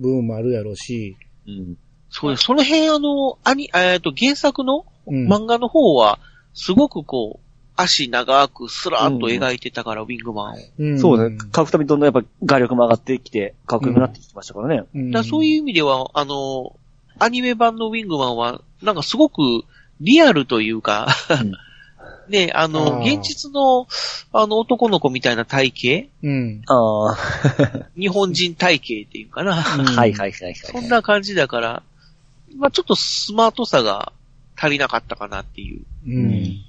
[0.00, 1.76] 部分もあるやろうし、うん。
[2.10, 2.42] そうです。
[2.42, 5.32] その辺あの、アニ、えっと、原作のうん。
[5.32, 6.18] 漫画の方は、
[6.52, 7.40] すごくこう、
[7.76, 10.56] 足長くスラーっと描いてたから、ウィングマンを。
[10.80, 11.38] うんそうね。
[11.54, 14.88] 書くたびにどんどんやっぱ画力も上がってきて、かっこよくなってきましたからね。
[14.92, 16.74] うんらそういう意味では、あの、
[17.20, 19.64] アニメ版のウィングマンは、なんかすごく
[20.00, 21.08] リアルというか、
[22.28, 23.86] ね、あの、あー現実の、
[24.32, 26.08] あの、男の子みたいな体型？
[26.22, 26.62] うん。
[26.66, 27.16] ああ、
[27.98, 29.52] 日本人体型っていうかな？
[29.78, 30.54] うん はいはいはいはい。
[30.54, 31.82] そんな感じだから、
[32.56, 34.12] まあちょっとスマートさが
[34.56, 35.80] 足りなかったかなっていう。
[36.06, 36.64] うん。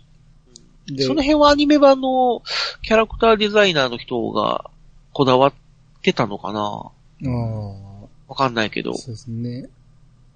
[0.96, 2.42] でその辺はアニメ版の
[2.82, 4.72] キャラクターデザイナーの人が
[5.14, 5.54] こだわっ
[6.02, 6.92] てたのかな？
[8.28, 8.94] わかんないけど。
[8.94, 9.68] そうですね。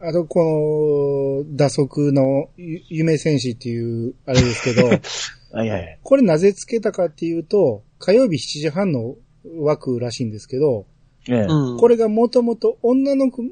[0.05, 4.87] あと、この、打足のゆ夢戦士っていう、あれですけど、
[5.57, 5.99] はいはい。
[6.03, 9.15] これなぜつけたかっていうと、火曜日7時半の
[9.59, 10.85] 枠らしいんですけど、
[11.29, 11.77] ねうん。
[11.77, 13.43] これがもともと女の子、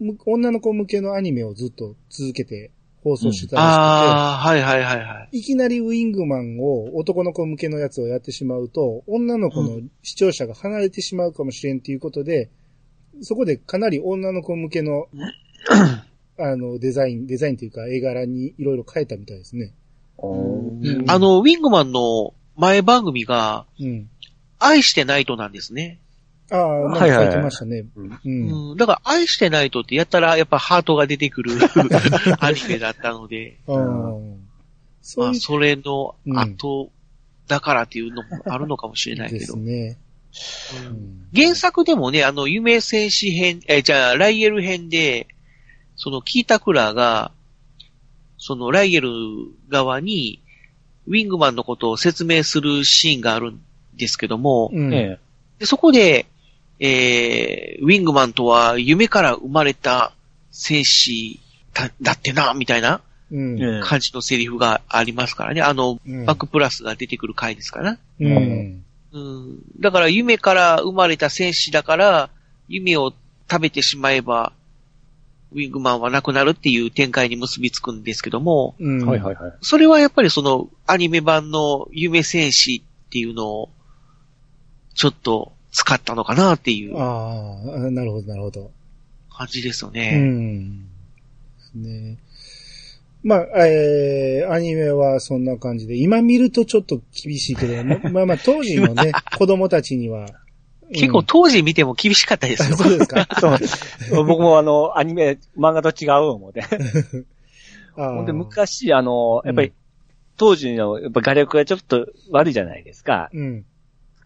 [0.00, 2.72] む女の子向けのアニメをずっと続けて
[3.04, 5.26] 放送してたらしああ、はいはいはいはい。
[5.28, 12.50] くて、いきなりウィングマンを男の子向けのやつをやってしまうと、女の子の視聴者が離れてしまうかもしれんっていうことで、
[13.20, 15.06] そこでかなり女の子向けの、
[16.38, 19.72] あの、デザイン、デザインというか絵柄にいろいろ変えたみたいですね。
[20.22, 24.08] うんあの、ウィングマンの前番組が、うん。
[24.58, 25.98] 愛してないとなんですね。
[26.50, 27.84] ああ、なんか書いてましたね。
[28.76, 31.52] だから、愛してないとってやったら、やっぱハートが出てくる
[32.40, 33.76] アニメだったので、ああ
[35.02, 36.90] そういうまあ、それのうん後
[37.48, 39.56] だからっていうのもあるのかもしれないけどです。
[39.56, 39.98] ね。
[40.84, 45.28] ううんん原作でもね、あの、夢戦士編、え、じゃあ、ライエル編で、
[46.00, 47.30] その、キータクラーが、
[48.38, 49.10] その、ライエル
[49.68, 50.40] 側に、
[51.06, 53.60] ウィングマンのことを説明するシーンがあるん
[53.96, 54.94] ですけども、うん。
[54.94, 55.18] え
[55.58, 56.24] でそこで、
[56.78, 60.12] えー、ウィングマンとは夢から生まれた
[60.50, 61.38] 戦士
[61.74, 63.62] だだってな、みたいなうん。
[63.62, 65.60] え感じのセリフがありますからね。
[65.60, 67.98] あの、うんバックプラスが出てくる回ですかな。
[68.20, 68.84] うん。
[69.12, 69.58] うん。
[69.78, 72.30] だから夢から生まれた戦士だから、
[72.68, 73.12] 夢を
[73.50, 74.54] 食べてしまえば、
[75.52, 79.06] ウィングマンはなくなるっていう展開に結びつくんですけども、うん。
[79.06, 79.52] はいはいはい。
[79.62, 83.70] それはやっぱりそのアニメ版の夢戦士っていうのを、
[84.94, 88.70] ちょっと使ったのかなっていうああ、なるほど、なるほど。
[89.30, 90.18] 感じですようね。
[90.18, 90.84] ん。
[91.74, 92.18] ね
[93.22, 100.26] まあ、えー、アニメはそんな感じで、今見るとちょっと厳しいけど、ま まあまあ当時のね、 子供たちには。
[100.92, 102.74] 結構当時見ても厳しかったですよ。
[102.74, 103.28] あ そうですか。
[103.40, 104.24] そう。
[104.26, 106.62] 僕もあの、アニメ、漫画と違う思って。
[107.96, 109.74] あーほんで、昔、あの、やっぱりうん、
[110.36, 113.30] 当時の、やっぱ画力がちょっと悪いじゃないですか。
[113.32, 113.64] うん。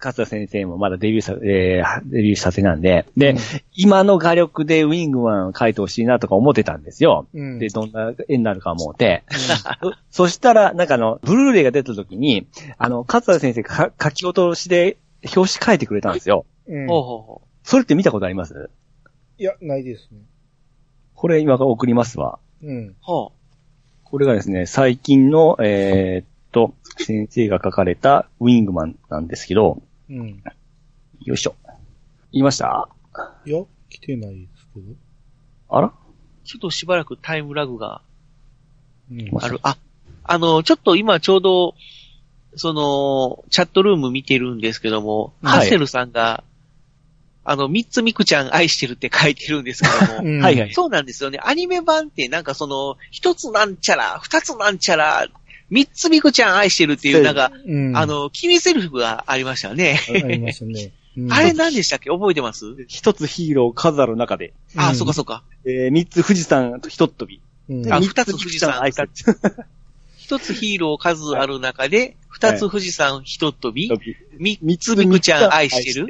[0.04, 3.06] 勝田先生もまだデビューさ、えーデビューしたてなんで。
[3.16, 3.38] で、うん
[3.74, 7.26] 今の画力でウィングマン描いてほしいなとか思ってたんですよ。
[7.34, 7.58] うん。
[7.58, 9.24] で、どんな絵になるか思って。
[9.30, 12.46] そそしたら、なんかあの、ブルーレイが出た時に、
[12.78, 14.98] あの、勝田先生が書き落としで
[15.34, 16.44] 表紙書いてくれたんですよ。
[16.66, 16.86] うん。
[16.86, 18.70] ほうほうほそれって見たことあります？
[19.38, 20.20] いや、ないですね。
[21.14, 22.38] これ今から送りますわ。
[22.62, 22.86] うん。
[22.88, 22.96] う。
[23.00, 23.32] ほ
[24.02, 30.42] これがですね、最近の、えーっと、先生が書かれたウィングマンなんですけど、うん。
[31.20, 31.56] よいしょ。
[32.32, 32.88] 言いました？
[33.46, 34.86] いや、来てないですけど。
[35.68, 35.86] あら？
[35.88, 35.92] う。
[36.44, 38.02] ちょっとしばらくタイムラグが
[39.10, 39.30] うん。
[39.40, 39.58] ある。
[39.62, 39.76] あ、
[40.22, 41.74] あの、ちょっと今ちょうど、
[42.56, 46.44] その、チャットルーム見てるんですけども、はいハッセルさんが、
[47.44, 50.42] あの、三つみくちゃん愛してるって書いてるんですけども、 うん。
[50.42, 50.72] はいはい。
[50.72, 51.38] そうなんですよね。
[51.42, 55.28] アニメ版ってなんかその、一つなんちゃら、二つなんちゃら、
[55.70, 57.96] 三つみくちゃん愛してるっていう、なんか、うん。
[57.96, 60.00] あ、の、キミセルフがありましたよね。
[60.08, 60.92] ありましたね。
[61.16, 61.32] うん。
[61.32, 62.10] あれ何でしたっけ？
[62.10, 62.64] 覚えてます？
[62.88, 64.96] 一つヒーロー数ある中で、あ、うん。
[64.96, 65.42] そっかそっか。
[65.64, 67.40] えー、三つ富士山と一飛び。
[67.68, 67.92] うん。
[67.92, 69.10] あ三二つ富士山愛され
[70.18, 74.00] 一つヒーロー数ある中で、二つ富士山一飛び、飛
[74.38, 74.58] び。
[74.60, 76.06] 三つみくちゃん愛してる。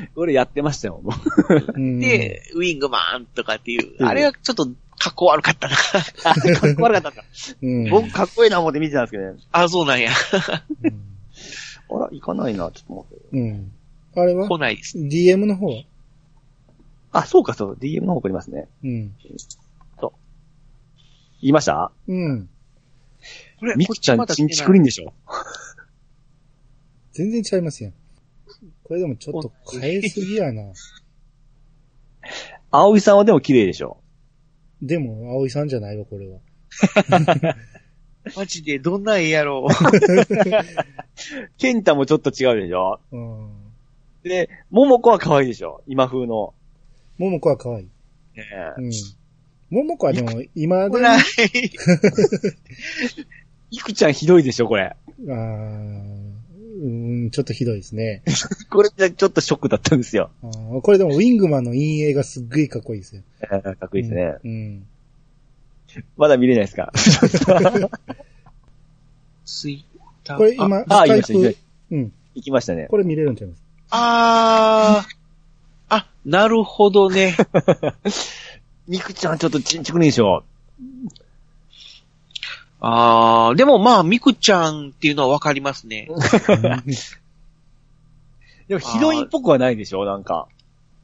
[0.00, 0.10] る。
[0.16, 1.12] 俺やってましたよ、も
[1.48, 1.72] う。
[1.74, 4.66] うん、で、ウィングマンとかっていう、うんあれはちょっと
[4.98, 5.76] かっこ悪かったな。
[6.24, 7.24] あ、 かっこ悪かった。
[7.90, 9.38] 僕かっこいいな思って見てたんですけどね。
[9.52, 10.10] あ、そうなんや。
[10.82, 11.02] うん
[11.88, 13.36] あら、行かないな、ちょっと待って。
[13.38, 13.72] うん。
[14.16, 14.48] あれは？
[14.48, 14.98] 来ないです。
[14.98, 15.68] ?DM の方？
[15.68, 15.82] は
[17.12, 17.78] あ、そうか、そう。
[17.80, 18.66] DM の方送りますね。
[18.82, 19.14] うん。
[21.42, 21.92] 言いました？
[22.08, 22.48] うん。
[23.60, 25.12] これミクちゃん、チンチクリンでしょ？
[27.12, 27.94] 全然ちゃいますやん。
[28.86, 30.62] これでもちょっと変えすぎやな。
[32.70, 33.98] 葵さんはでも綺麗でしょ
[34.80, 36.38] でも、葵さんじゃないわ、これは。
[38.36, 39.72] マジでどんな絵やろう。
[41.58, 43.50] ケンタもちょっと違うでしょうん。
[44.22, 46.54] で、桃子は可愛いでしょ今風の。
[47.18, 47.88] 桃子は可愛い。
[48.36, 48.44] ね
[48.78, 48.92] うん。
[49.70, 51.18] 桃子はでも、今で、ほらあ、
[53.70, 54.94] いくちゃんひどいでしょこれ。
[55.24, 56.25] ー
[56.78, 58.22] うん、ちょっとひどいですね。
[58.70, 60.30] これじゃちょっとショックだったんですよ。
[60.82, 63.22] これでも、ウィングマンの陰影がすっごいかっこいいですよ。
[63.42, 64.34] え ーかっこいいですね。
[64.44, 64.86] うん。
[66.18, 66.92] まだ見れないですか？
[69.46, 70.36] ツイッター。
[70.36, 71.56] これ今、あ、スカイ行きました、行きまし
[71.88, 72.10] プ、うん。
[72.10, 72.16] た。
[72.34, 72.86] 行きましたね。
[72.90, 73.62] これ見れるんちゃいます？
[73.90, 75.16] あー。
[75.88, 77.36] あ、なるほどね。
[78.88, 80.44] みくちゃんちょっとちんちくりんでしょ
[82.88, 86.08] あー、でもまあ、ミクちゃんっていうのはわかりますね。
[88.68, 90.04] でもヒロインっぽくはないでしょ？
[90.04, 90.48] なんか。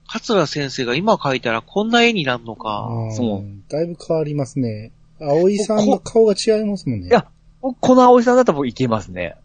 [0.09, 2.89] 桂先生が今描いたらこんな絵になるのあか。
[2.91, 4.91] ーそうだいぶ変わりますね。
[5.21, 7.07] 葵さんの顔が違いますもんね。
[7.07, 7.27] いや
[7.61, 9.37] この葵さんだったら僕いけますね。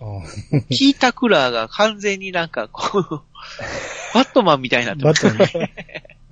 [0.00, 3.04] あーキータクラーが完全になんかこう、
[4.14, 5.26] バットマンみたいになってバます。
[5.26, 5.68] ットマン。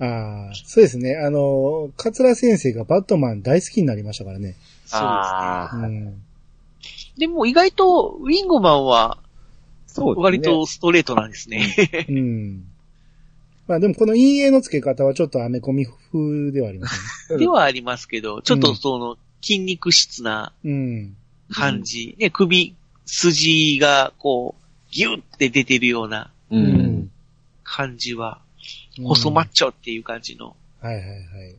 [0.48, 1.16] ああ、そうですね。
[1.16, 4.54] あの、桂先生がバットマン大好きになりましたからね。
[4.86, 6.04] そうあーうん。
[6.04, 6.14] ですね。
[7.18, 9.18] でも意外と、ウィングマンは
[9.86, 10.24] そうですね。
[10.24, 12.06] 割とストレートなんですね。
[12.08, 12.64] うん。
[13.66, 20.70] まあでもこの陰影の付け方はちょっとアメコミ風ではありますうんではありますけど、ちょっとその筋肉質なね。
[20.70, 21.16] うん。
[21.50, 22.16] 感じ。
[22.18, 22.74] ね、首、
[23.06, 24.62] 筋がこう、
[24.92, 26.30] ギュッて出てるような
[27.62, 28.46] 感じは、うん
[29.04, 30.56] 細マッチョっていう感じの。
[30.80, 31.18] はいはいはい。
[31.18, 31.58] で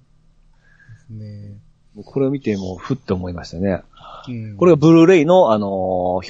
[1.06, 1.54] すね。
[2.04, 3.82] これを見てもうふって思いましたね。
[4.28, 4.58] うん。
[4.58, 5.70] これがブルーレイの、あのー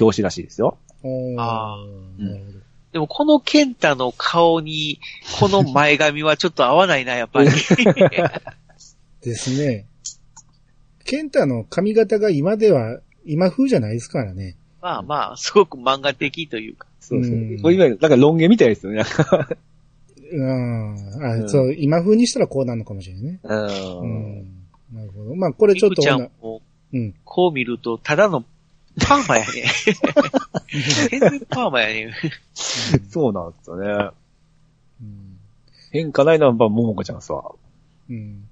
[0.02, 0.78] 表紙らしいですよ。
[1.38, 1.76] あ
[2.18, 2.58] なるほど。
[2.92, 4.98] でもこのケンタの顔に、
[5.38, 7.50] この前髪はちょっと合わないな、やっぱり。
[9.22, 9.86] ですね。
[11.04, 14.56] ケンタの髪型が今では、今風じゃないですからね。
[14.80, 16.86] まあまあ、すごく漫画的というか。
[17.00, 19.04] そうそううんこれいわゆる、なんかロン毛みたいですよね。
[20.32, 21.24] うん。
[21.24, 23.40] あ、うんそう、今風にしたらこうなるのかもしれないね。
[23.42, 23.48] う。
[23.48, 24.57] うんん。
[24.92, 25.34] なるほど。
[25.34, 26.62] まあこれちょっとちゃんも、
[26.92, 27.14] うん。
[27.24, 28.44] こう見ると、ただの
[29.00, 29.64] パーマやね。
[31.10, 32.14] 全然パーマやね。
[32.54, 34.10] そうなんですよね。
[35.02, 35.38] うん。
[35.92, 37.52] 変化ないのは、まあ、ももこちゃんっすわ。
[38.10, 38.48] うん。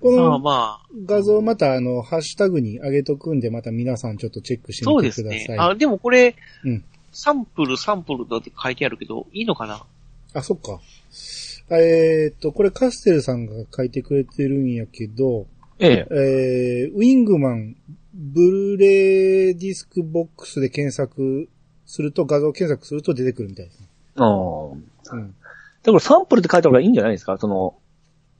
[0.00, 5.38] こまあのまあ、画像またあの、ハッシュタグに上げとくんで、また皆さんちょっとチェックしてそうみですね。
[5.40, 5.70] てください。
[5.72, 9.84] あ、でもこれ、うんサンプル、サンプルだって書いてあるけど、いいのかな？
[10.32, 10.80] あ、そっか。
[11.76, 15.46] えーっと、これカステルさんが書いてくれてるんやけど、
[15.80, 16.14] ええ。
[16.14, 17.76] えー、ウィングマン、
[18.14, 21.48] ブルーレイディスクボックスで検索
[21.86, 23.86] すると、画像検索すると出てくるみたいですね。
[24.16, 24.70] うん。
[24.72, 25.34] うん。
[25.82, 27.38] だからサンプルって書いた方がいいんじゃないですか？
[27.38, 27.74] その、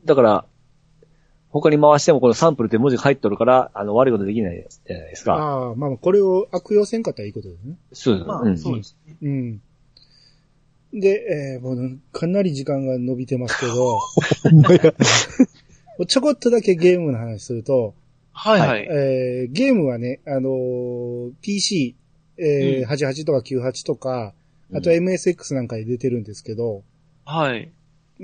[0.04, 0.44] だから、
[1.48, 5.34] 他に回してもこのサンプルって文字が入っとるから、あの、悪いことできないじゃないですか。
[5.34, 7.76] ああ、まあまあ、これを悪用せんかったらいいことですね。
[7.92, 9.16] そうまあ、うんそうですね。
[9.22, 9.62] うん。
[10.92, 14.00] で、えー、もうかなり時間が伸びてますけど、
[16.06, 17.94] ちょこっとだけゲームの話すると、
[18.32, 18.88] はいはい。
[18.90, 21.96] えー、ゲームはね、あのー PC、
[22.38, 24.34] えーうん88とか98とか、
[24.74, 26.82] あとうん MSX なんかで出てるんですけど、
[27.24, 27.70] はい。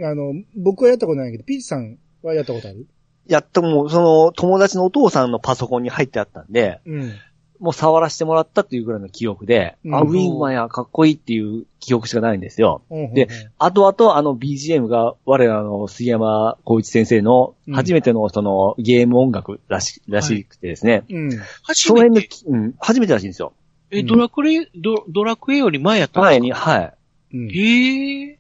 [0.03, 2.87] あの、僕はやったことないけど、ピーチさんはやったことある？
[3.27, 7.12] やっともう、その、友達のお父さんのパソコンに入ってあったんで、うん。
[7.61, 12.82] もう触らせてもらったっていうぐらいの記憶で、うんあ、ウィングマンやかっこいいっていう記憶しかないんですよ。
[12.90, 13.28] うんで、
[13.59, 21.04] あとあとあの BGM が我らの杉山光一先生のうん初めてのそのゲーム音楽らし,、らしくてですね。
[21.11, 21.30] うん。
[21.62, 23.52] 初めて、、うん、初めてらしいんですよ。
[23.90, 26.30] え、うんドラクエ、ドドラクエより前やったんですか？
[26.30, 26.94] 前に、はい。
[27.34, 27.50] うん。
[27.50, 28.38] へえ。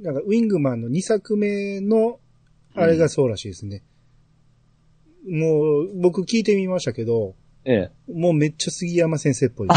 [0.00, 2.18] なんか、ウィングマンの2作目の、
[2.74, 3.82] あれがそうらしいですね。
[5.28, 7.34] もう、僕聞いてみましたけど、
[7.64, 9.68] えもうめっちゃ杉山先生っぽい。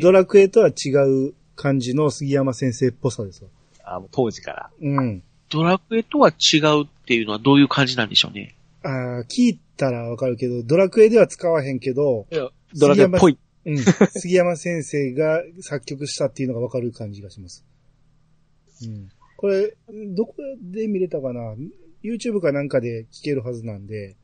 [0.00, 0.90] ドラクエとは違
[1.28, 3.50] う感じの杉山先生っぽさですわ。
[3.84, 4.70] あもう当時から。
[4.80, 5.22] うん。
[5.48, 8.54] ドラクエとは違うっていうのはどういう感じなんでしょうね？
[8.82, 12.26] あー聞いたらわかるけど、ドラクエでは使わへんけど、
[12.74, 13.38] ドラクエっぽい。
[13.64, 13.78] うん。
[13.78, 17.64] 杉山先生が作曲したっていうのがわかる感じがします。
[18.82, 19.08] うん。
[19.38, 19.74] これ、
[20.14, 21.54] どこで見れたかな
[22.04, 24.16] ？YouTube かなんかで聞けるはずなんで。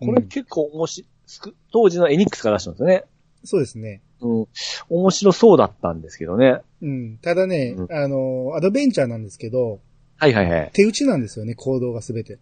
[0.00, 3.04] これうん結構面白い、スク当時のエニックスから出したんですよね。
[3.44, 4.02] そうですね。
[4.20, 4.46] うん。
[4.88, 6.60] 面白そうだったんですけどね。
[6.82, 7.18] うん。
[7.18, 9.80] ただね、うんあの、アドベンチャーなんですけど、
[10.16, 10.70] はいはいはい。
[10.72, 12.38] 手打ちなんですよね、行動がすべて。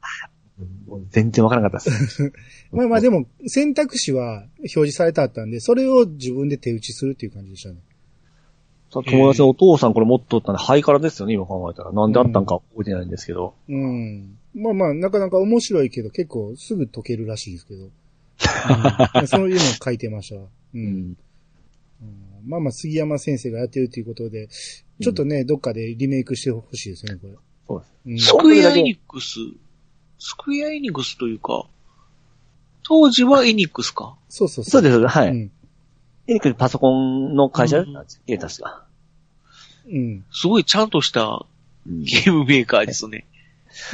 [1.11, 2.33] 全然わからなかったです。
[2.73, 7.77] まあまあでも、選択肢は表示されてあったんで、それを自分で手打ちするっていう感じでしたね。
[8.91, 11.93] さ友達のお父さんこれ持っとったんで、ハイカラですよね、今考えたら。
[11.93, 13.55] なんであったんか覚えてないんですけど。
[13.69, 14.39] うん。
[14.55, 17.91] まあまあ、なかなか面白いけど、結構すぐ解けるらしいですけど。
[19.21, 20.43] うんそういうのを書いてましたわ。
[20.43, 20.49] う。
[20.75, 20.87] うんん。
[20.87, 27.35] うんまあまあ、杉山先生がやってるということで、ちょっとね、どっかでリメイクしてほしいですね、これ。
[27.67, 27.93] そうです。
[28.07, 29.35] うんスクエアエニックス、
[30.19, 31.67] スクエアエニックスというか、
[32.85, 34.17] 当時はエニックスか。
[34.29, 35.51] そうそうそうです、そうですはい。
[36.29, 36.33] うん。
[36.33, 38.85] エニックスパソコンの会社だったんですっけ、確か。
[39.91, 40.25] うん。
[40.31, 41.47] すごいちゃんとした
[41.87, 43.27] うんゲームメーカーですね。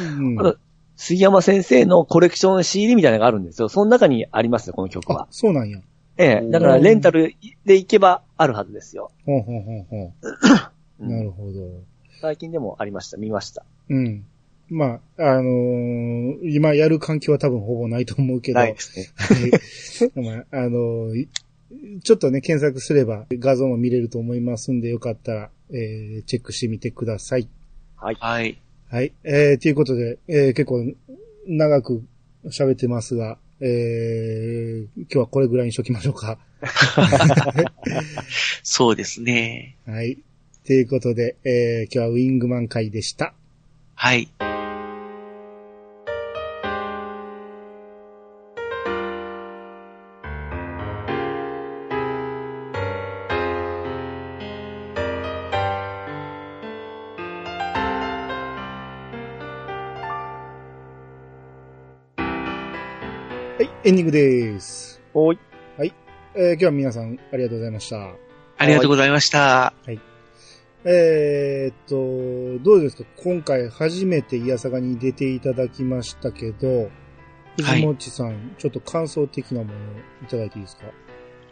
[0.01, 0.41] うん。
[0.41, 0.59] あと
[0.97, 3.69] 杉山先生のコレクション CD みたいなのがあるんですよ。
[3.69, 5.29] その中にありますよ、この曲あは、。
[5.31, 5.81] そうなんや。
[6.17, 6.49] ええ。
[6.49, 9.11] だから、レンタルで行けばあるはずですよ。
[9.27, 10.13] ほうほうほうほう。
[11.01, 11.83] うんなるほど。
[12.21, 13.65] 最近でもありました、見ました。
[13.91, 14.25] うん。
[14.71, 19.09] まあ、あのー今やる環境は多分ほぼないと思うけど、ないですね。
[20.15, 21.27] はい まあ、あのー
[22.03, 27.49] ちょっとね、検索すれば画像も見れると思いますんで、よかったら、えーチェックしてみてください。
[27.97, 28.17] はい。
[28.91, 29.13] はい。
[29.25, 30.85] えー、ということで、えー結構
[31.47, 32.03] 長く
[32.47, 36.39] 喋ってますが、えー今日はこれぐらいにしときましょうか。
[38.63, 39.77] そうですね。
[39.87, 40.19] はい。
[40.65, 43.35] ということで、えー今日はウィングマン会でした。
[43.95, 44.29] はい。
[44.39, 44.54] はい、
[64.55, 65.03] です。
[65.13, 65.39] おい。
[66.37, 68.15] えー今日は皆さんありがとうございました。
[68.57, 69.73] ありがとうございました。
[70.85, 71.75] えーっ
[72.59, 73.05] と、どうですか？
[73.23, 76.91] 今回初めてイヤサガに出ていただきましたけど、
[77.81, 79.75] もちさん、ちょっと感想的なものを
[80.25, 80.87] いただいていいですか？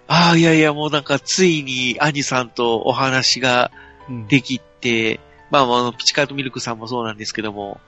[0.08, 3.70] ああ、いやいや、もうなんかついに兄さんとお話が
[4.08, 4.26] うん。
[4.26, 7.80] できて、まあ、あの、ピチカートミルクさんもそうなんですけども、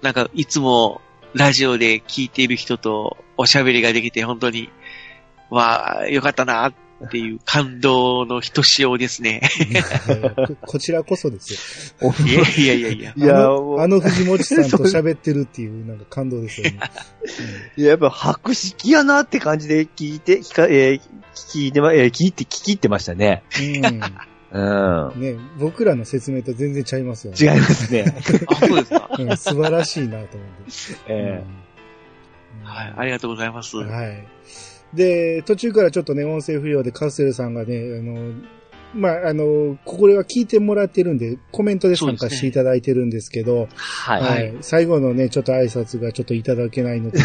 [0.00, 1.02] なんかいつも
[1.34, 4.70] ラジオで聞いている人とおしゃべりができて本当に、
[5.50, 9.42] わあ、よかったなっていう感動のひとしおですね。
[10.34, 12.12] こ こちらこそですよ。
[12.26, 13.14] いやいやいやいや。
[13.16, 16.80] いやあの藤もちさんと喋ってるっていう、なんか感動ですよね。
[17.76, 21.00] いや、やっぱ白色やなって感じで聞いて、聞か、えー
[21.34, 23.44] 聞いてま、えー聞いて、聞き入ってましたね。
[23.60, 24.00] うん。
[24.50, 25.20] うん。
[25.20, 27.38] ね、僕らの説明と全然ちゃいますよね。
[27.40, 28.04] 違いますね。
[28.48, 29.10] あ、そうですか。
[29.18, 30.34] うん、素晴らしいなと思って。
[31.08, 31.68] えうん
[32.68, 33.76] はい、ありがとうございます。
[33.76, 34.26] はい。
[34.94, 38.34] で、途中からちょっとね、音声不良でカステルさんがね、あの、
[38.94, 44.22] まあ、あの、これは聞いてもらってるんで、コメントで参加していただいてるんですけど、はい。
[44.22, 44.58] ははいい。
[44.62, 47.20] 最後のね、ちょっと挨拶がちょっといただけないので、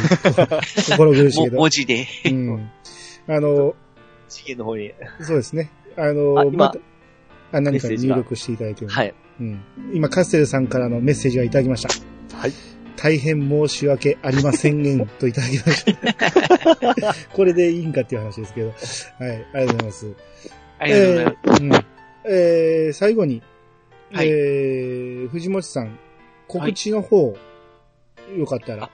[0.75, 1.57] 心苦しいもけど。
[1.57, 2.05] 文字で。
[2.25, 2.69] うん。
[3.27, 3.75] あの、
[4.27, 4.91] 次元の方に。
[5.21, 5.71] そうですね。
[5.95, 6.79] あの、あ今また
[7.53, 8.89] あ、何か入力していただいてる。
[8.89, 9.13] はい。
[9.39, 9.61] うん。
[9.93, 12.37] 今、カステルさんからのメッセージがいただきました。
[12.37, 12.53] はい。
[12.97, 17.13] 大変申し訳ありませんんといただきました。
[17.33, 18.67] これでいいんかっていう話ですけど。
[18.69, 18.73] は
[19.33, 20.13] い、ありがとうございます。
[20.79, 21.37] ありがとうございます。
[21.45, 21.85] えーうん
[22.25, 23.41] えー最後に、
[24.11, 25.99] はいえー藤本さん、
[26.47, 27.35] 告知の方、
[28.37, 28.89] よかったら。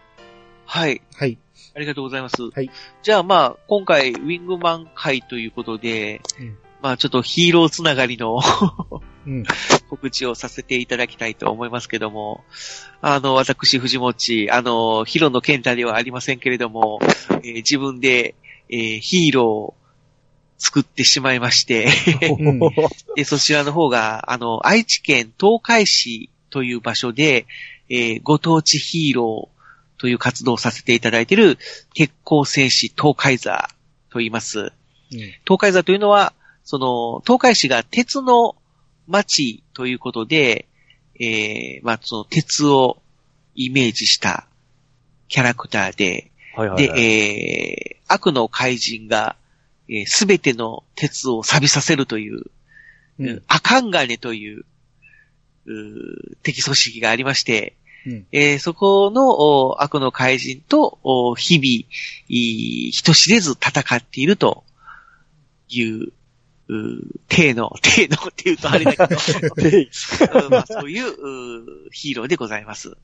[0.65, 1.01] はい。
[1.13, 1.37] はい。
[1.75, 2.41] ありがとうございます。
[2.49, 2.71] はい
[3.03, 8.39] じゃあまあ、今回、ウィングマン会ということで、うんまあちょっとヒーローつながりの
[9.25, 9.43] うん。
[9.89, 12.43] 告知をさせていただきたいと思いますけども、
[13.01, 16.99] あの、私、藤持、あの、ヒロの健太ではありませんけれども、
[17.43, 18.35] えー自分で、
[18.69, 19.75] えーヒーローを
[20.57, 21.89] 作ってしまいまして、
[23.25, 27.45] そちらの方が、あの、愛知県東海市という場所で、
[27.89, 31.57] えーご当地ヒーローという活動をさせていただいている、
[31.93, 33.69] 鉄鋼戦士東海座
[34.11, 34.59] と言います。
[34.59, 34.71] うん
[35.45, 36.33] 東海座というのは、
[36.69, 38.55] その、東海市が鉄の
[39.07, 40.67] 町ということで、
[41.19, 43.01] えー、まあ、その鉄を
[43.55, 44.45] イメージした
[45.29, 46.95] キャラクターで、はいはいはい。
[46.95, 49.35] で、えー、悪の怪人が、
[49.89, 52.43] えすべての鉄を錆びさせるという、
[53.17, 54.63] うんアカンガネという、
[55.65, 61.91] うー敵組織がありまして、うんえーそこのお悪の怪人とお日々、
[62.27, 64.63] い人知れず戦っていると
[65.67, 66.13] いう、
[66.69, 72.95] ううー、体の、 体のって言うとあれだけど、うんまあ、そういうヒーローでございます。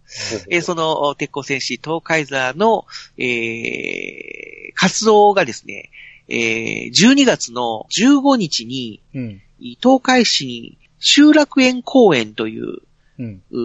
[0.49, 2.85] えーその、鉄鋼戦士東海座の、
[3.17, 4.45] えー
[4.77, 5.89] 活動がですね、
[6.27, 9.41] えー12月の15日に、うん。
[9.81, 12.79] 東海市に集落園公園という、
[13.17, 13.41] うん。
[13.51, 13.57] う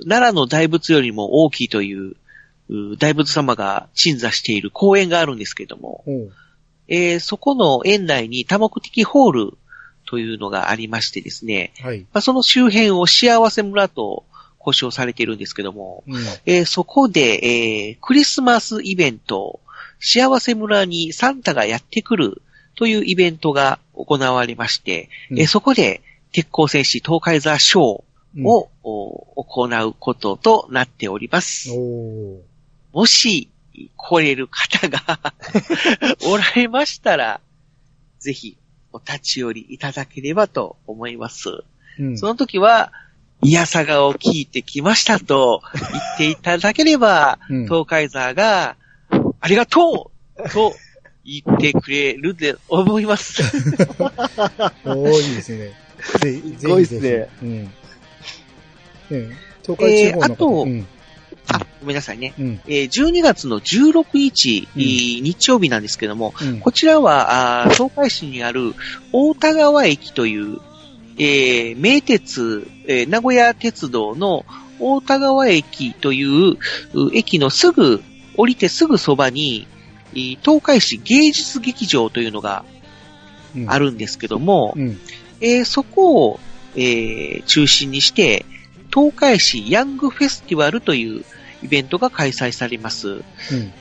[0.00, 2.16] ー奈良の大仏よりも大きいという、
[2.68, 6.32] うー大仏様が鎮座している公園があるんですけども、おう。
[6.88, 9.58] えーそこの園内に多目的ホール
[10.06, 12.00] というのがありましてですね、はい。
[12.00, 14.24] まあ、その周辺を幸せ村と
[14.58, 16.22] 呼称されているんですけども、うん。
[16.46, 19.60] えーそこで、えークリスマスイベント、
[20.00, 22.42] 幸せ村にサンタがやってくる
[22.74, 26.00] というイベントが行われまして、うんえーそこで
[26.32, 27.82] 鉄鋼戦士東海座ショー
[28.48, 31.70] を、お行うこととなっております。
[32.92, 33.48] もし、
[33.96, 35.20] 来れる方が
[36.26, 37.40] おられましたら、
[38.18, 38.56] ぜひ
[38.92, 41.48] お立ち寄りいただければと思います。
[41.98, 42.18] うん。
[42.18, 42.92] その時は、
[43.40, 48.76] いやさがを聞いてきましたと言っていただければ、うん東海座が、
[49.40, 50.74] ありがとうと
[51.24, 53.42] 言ってくれるで思います。
[54.84, 55.72] おーいいですね。
[56.58, 57.28] すごいっすね。
[57.42, 57.64] うん。
[57.64, 57.70] ね
[59.62, 60.86] 東海地方の方、えーあとうん。
[61.52, 62.34] あ、ごめんなさいね。
[62.38, 62.60] うん。
[62.66, 66.60] えー12月の16日、うんえー日曜日なんですけども、うん。
[66.60, 68.74] こちらは、あー東海市にある
[69.12, 70.58] 大田川駅という、
[71.18, 74.44] えー名鉄、えー名古屋鉄道の
[74.80, 76.58] 大田川駅というう
[77.14, 78.02] 駅のすぐ、
[78.36, 79.66] 降りてすぐそばに、
[80.12, 82.64] えー東海市芸術劇場というのが
[83.56, 83.78] うんあ。
[83.78, 84.98] るんですけども、うん。
[85.40, 86.40] えーそこを、
[86.76, 88.44] えー中心にして、
[88.92, 91.24] 東海市ヤングフェスティバルという
[91.62, 93.08] イベントが開催されます。
[93.08, 93.22] うん。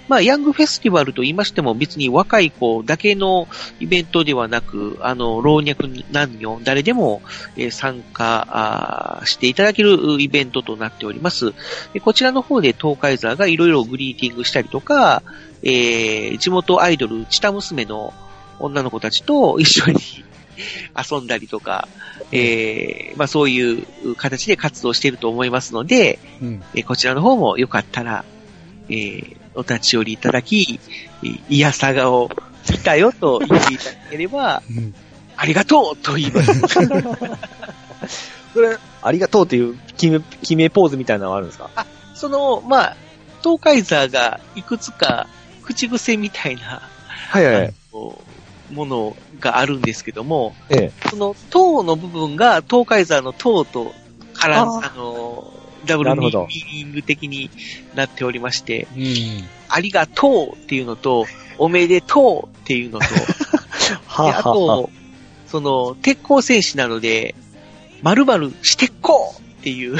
[0.07, 3.47] まあ、ヤングフェスティバルと言いましても別に若い子だけの
[3.79, 7.21] イベントではなく、あの、老若男女、誰でも、
[7.55, 11.53] えー参加していただけるイベントとなっております。
[11.93, 15.21] でこちらの方で東海座がいろいろグリーティングしたりとか、
[15.63, 18.13] えー地元アイドル、チタ娘の
[18.59, 19.99] 女の子たちと一緒に
[21.11, 21.87] 遊んだりとか、
[22.31, 26.63] えーまあそういう形で活動していると思いますので、うん。
[26.75, 28.23] えーこちらの方もよかったら、
[28.89, 30.79] えーお立ち寄りいただき、
[31.23, 32.29] えーいやさがを
[32.69, 34.93] 見たよと言っていただければ、うん。
[35.35, 36.53] ありがとうと言います。
[38.53, 41.69] それ、ありがとうっていう決め、決めポーズみたいなのはあるんですか？
[42.15, 42.97] その、まあ、
[43.43, 45.27] 東海座がいくつか
[45.63, 46.81] 口癖みたいな、
[47.29, 47.73] はいはい。
[48.71, 51.09] ものがあるんですけども、ええ。
[51.09, 53.93] その塔の部分が東海座の塔と
[54.33, 55.53] 絡んああの、
[55.85, 57.49] ダブルミーニング的に
[57.95, 59.05] なっておりまして、うん。
[59.69, 61.25] ありがとうっていうのと、
[61.57, 63.05] おめでとうっていうのと、
[64.07, 64.89] はであと、
[65.47, 67.35] その、鉄鋼戦士なので、
[68.03, 69.97] 〇〇してっこうっていう、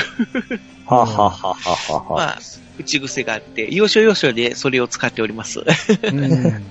[0.86, 2.06] はははははは。
[2.16, 2.40] まあ、
[2.78, 5.62] 口癖があって、要所要所でそれを使っております。
[6.04, 6.64] うん。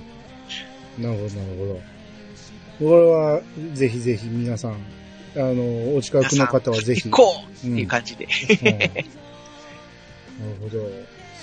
[0.99, 1.81] なるほど、なるほど。
[2.79, 3.41] これは、
[3.75, 7.01] ぜひぜひ皆さん、あの、お近くの方はぜひ。
[7.01, 7.35] してっこ
[7.65, 8.25] ううんっていう感じで。
[8.25, 8.67] うん
[10.37, 10.91] なるほど。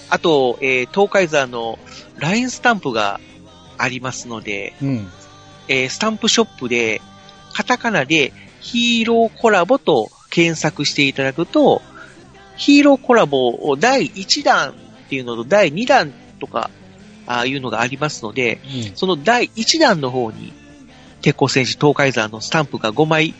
[0.10, 1.80] あと、えー東海座の
[2.20, 3.20] LINE スタンプが
[3.78, 5.08] ありますので、うん。
[5.68, 7.02] えースタンプショップで、
[7.54, 11.82] カタカナでヒーローコラボと検索していただくと、
[12.56, 16.70] ヒーローコラボを第1弾っていうのと第2弾とか、
[17.26, 18.60] ああいうのがありますので、
[18.96, 20.54] その第1弾の方に、
[21.22, 23.34] 鉄鋼戦士東海山のスタンプが5枚、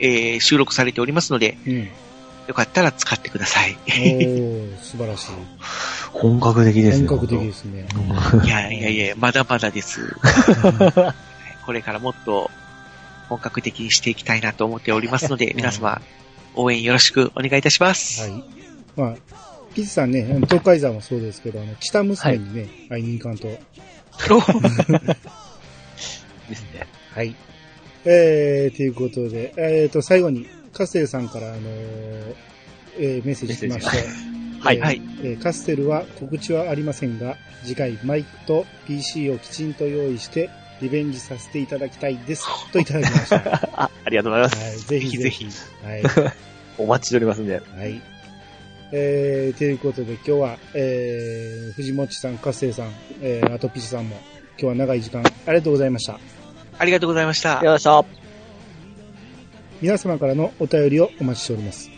[0.00, 1.72] えー収録されておりますので、うん。
[1.72, 1.88] うん。
[2.48, 3.76] よかったら使ってください。
[4.82, 5.30] 素晴らしい。
[6.12, 7.06] 本格的ですね。
[7.06, 7.86] 本格的ですね。
[8.44, 10.16] いやいやいや、まだまだです。
[11.66, 12.50] これからもっと
[13.28, 16.00] 本格的にしていきたいなと思っておりますので、皆様、
[16.54, 18.22] 応援よろしくお願いいたします。
[18.22, 18.44] はい。
[18.96, 19.16] まあ、
[19.74, 23.48] ピチさんね、東海山もそうですけど、あの、北娘にね、会いに行かんと。
[26.48, 26.86] ですね。
[27.12, 27.34] はい。
[28.04, 32.34] えー、ということで、えーと、最後に、カステルさんから、あのー
[33.00, 33.96] えーメッセージ来まして、
[34.60, 40.50] はいえーはいえーカステルは告知はありませんが、次回マイクと PC をきちんと用意して、
[40.80, 42.44] リベンジさせていただきたいです。
[42.72, 43.36] といただきました。
[43.36, 44.94] はあ、ありがとうございます。
[44.94, 45.46] い、ぜひぜひ。
[45.82, 46.02] はい。
[46.78, 47.54] お待ちしておりますんで。
[47.54, 48.00] はい。
[48.90, 54.16] えー、ということで今日は、えー、藤もちさん、カステルさん、えー、あとピチさんも、
[54.52, 56.18] 今日は長い時間、ありがとうございました。
[56.78, 57.60] ありがとうございました。
[57.62, 58.06] よいしょ。
[59.82, 61.90] 皆様からのお便りをお待ちしております。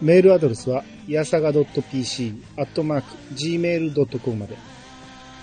[0.00, 4.56] メールアドレスは、やさが .pc、アットマーク、gmail.com まで。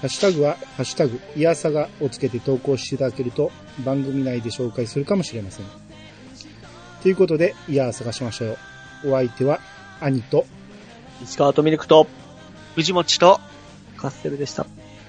[0.02, 3.52] ハッシュタグは、ハッシュタグ、いやさがをつけて投稿していただけると、
[3.86, 5.66] 番組内で紹介するかもしれません。
[7.02, 8.58] ということで、いやさがしましょ
[9.06, 9.12] う。
[9.12, 9.62] お相手は、
[10.02, 10.46] 兄と、
[11.24, 12.08] 石川とミルクと、
[12.76, 13.40] 藤持ちと、
[13.98, 14.66] カッセルでした。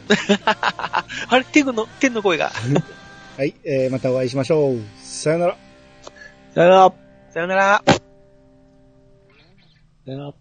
[1.28, 2.50] あれ、天の、天の声が。
[3.36, 4.78] はい、えー、またお会いしましょう。
[5.02, 5.56] さよなら。
[6.54, 6.92] さよなら。
[7.32, 7.82] さよなら。
[10.04, 10.39] さよなら。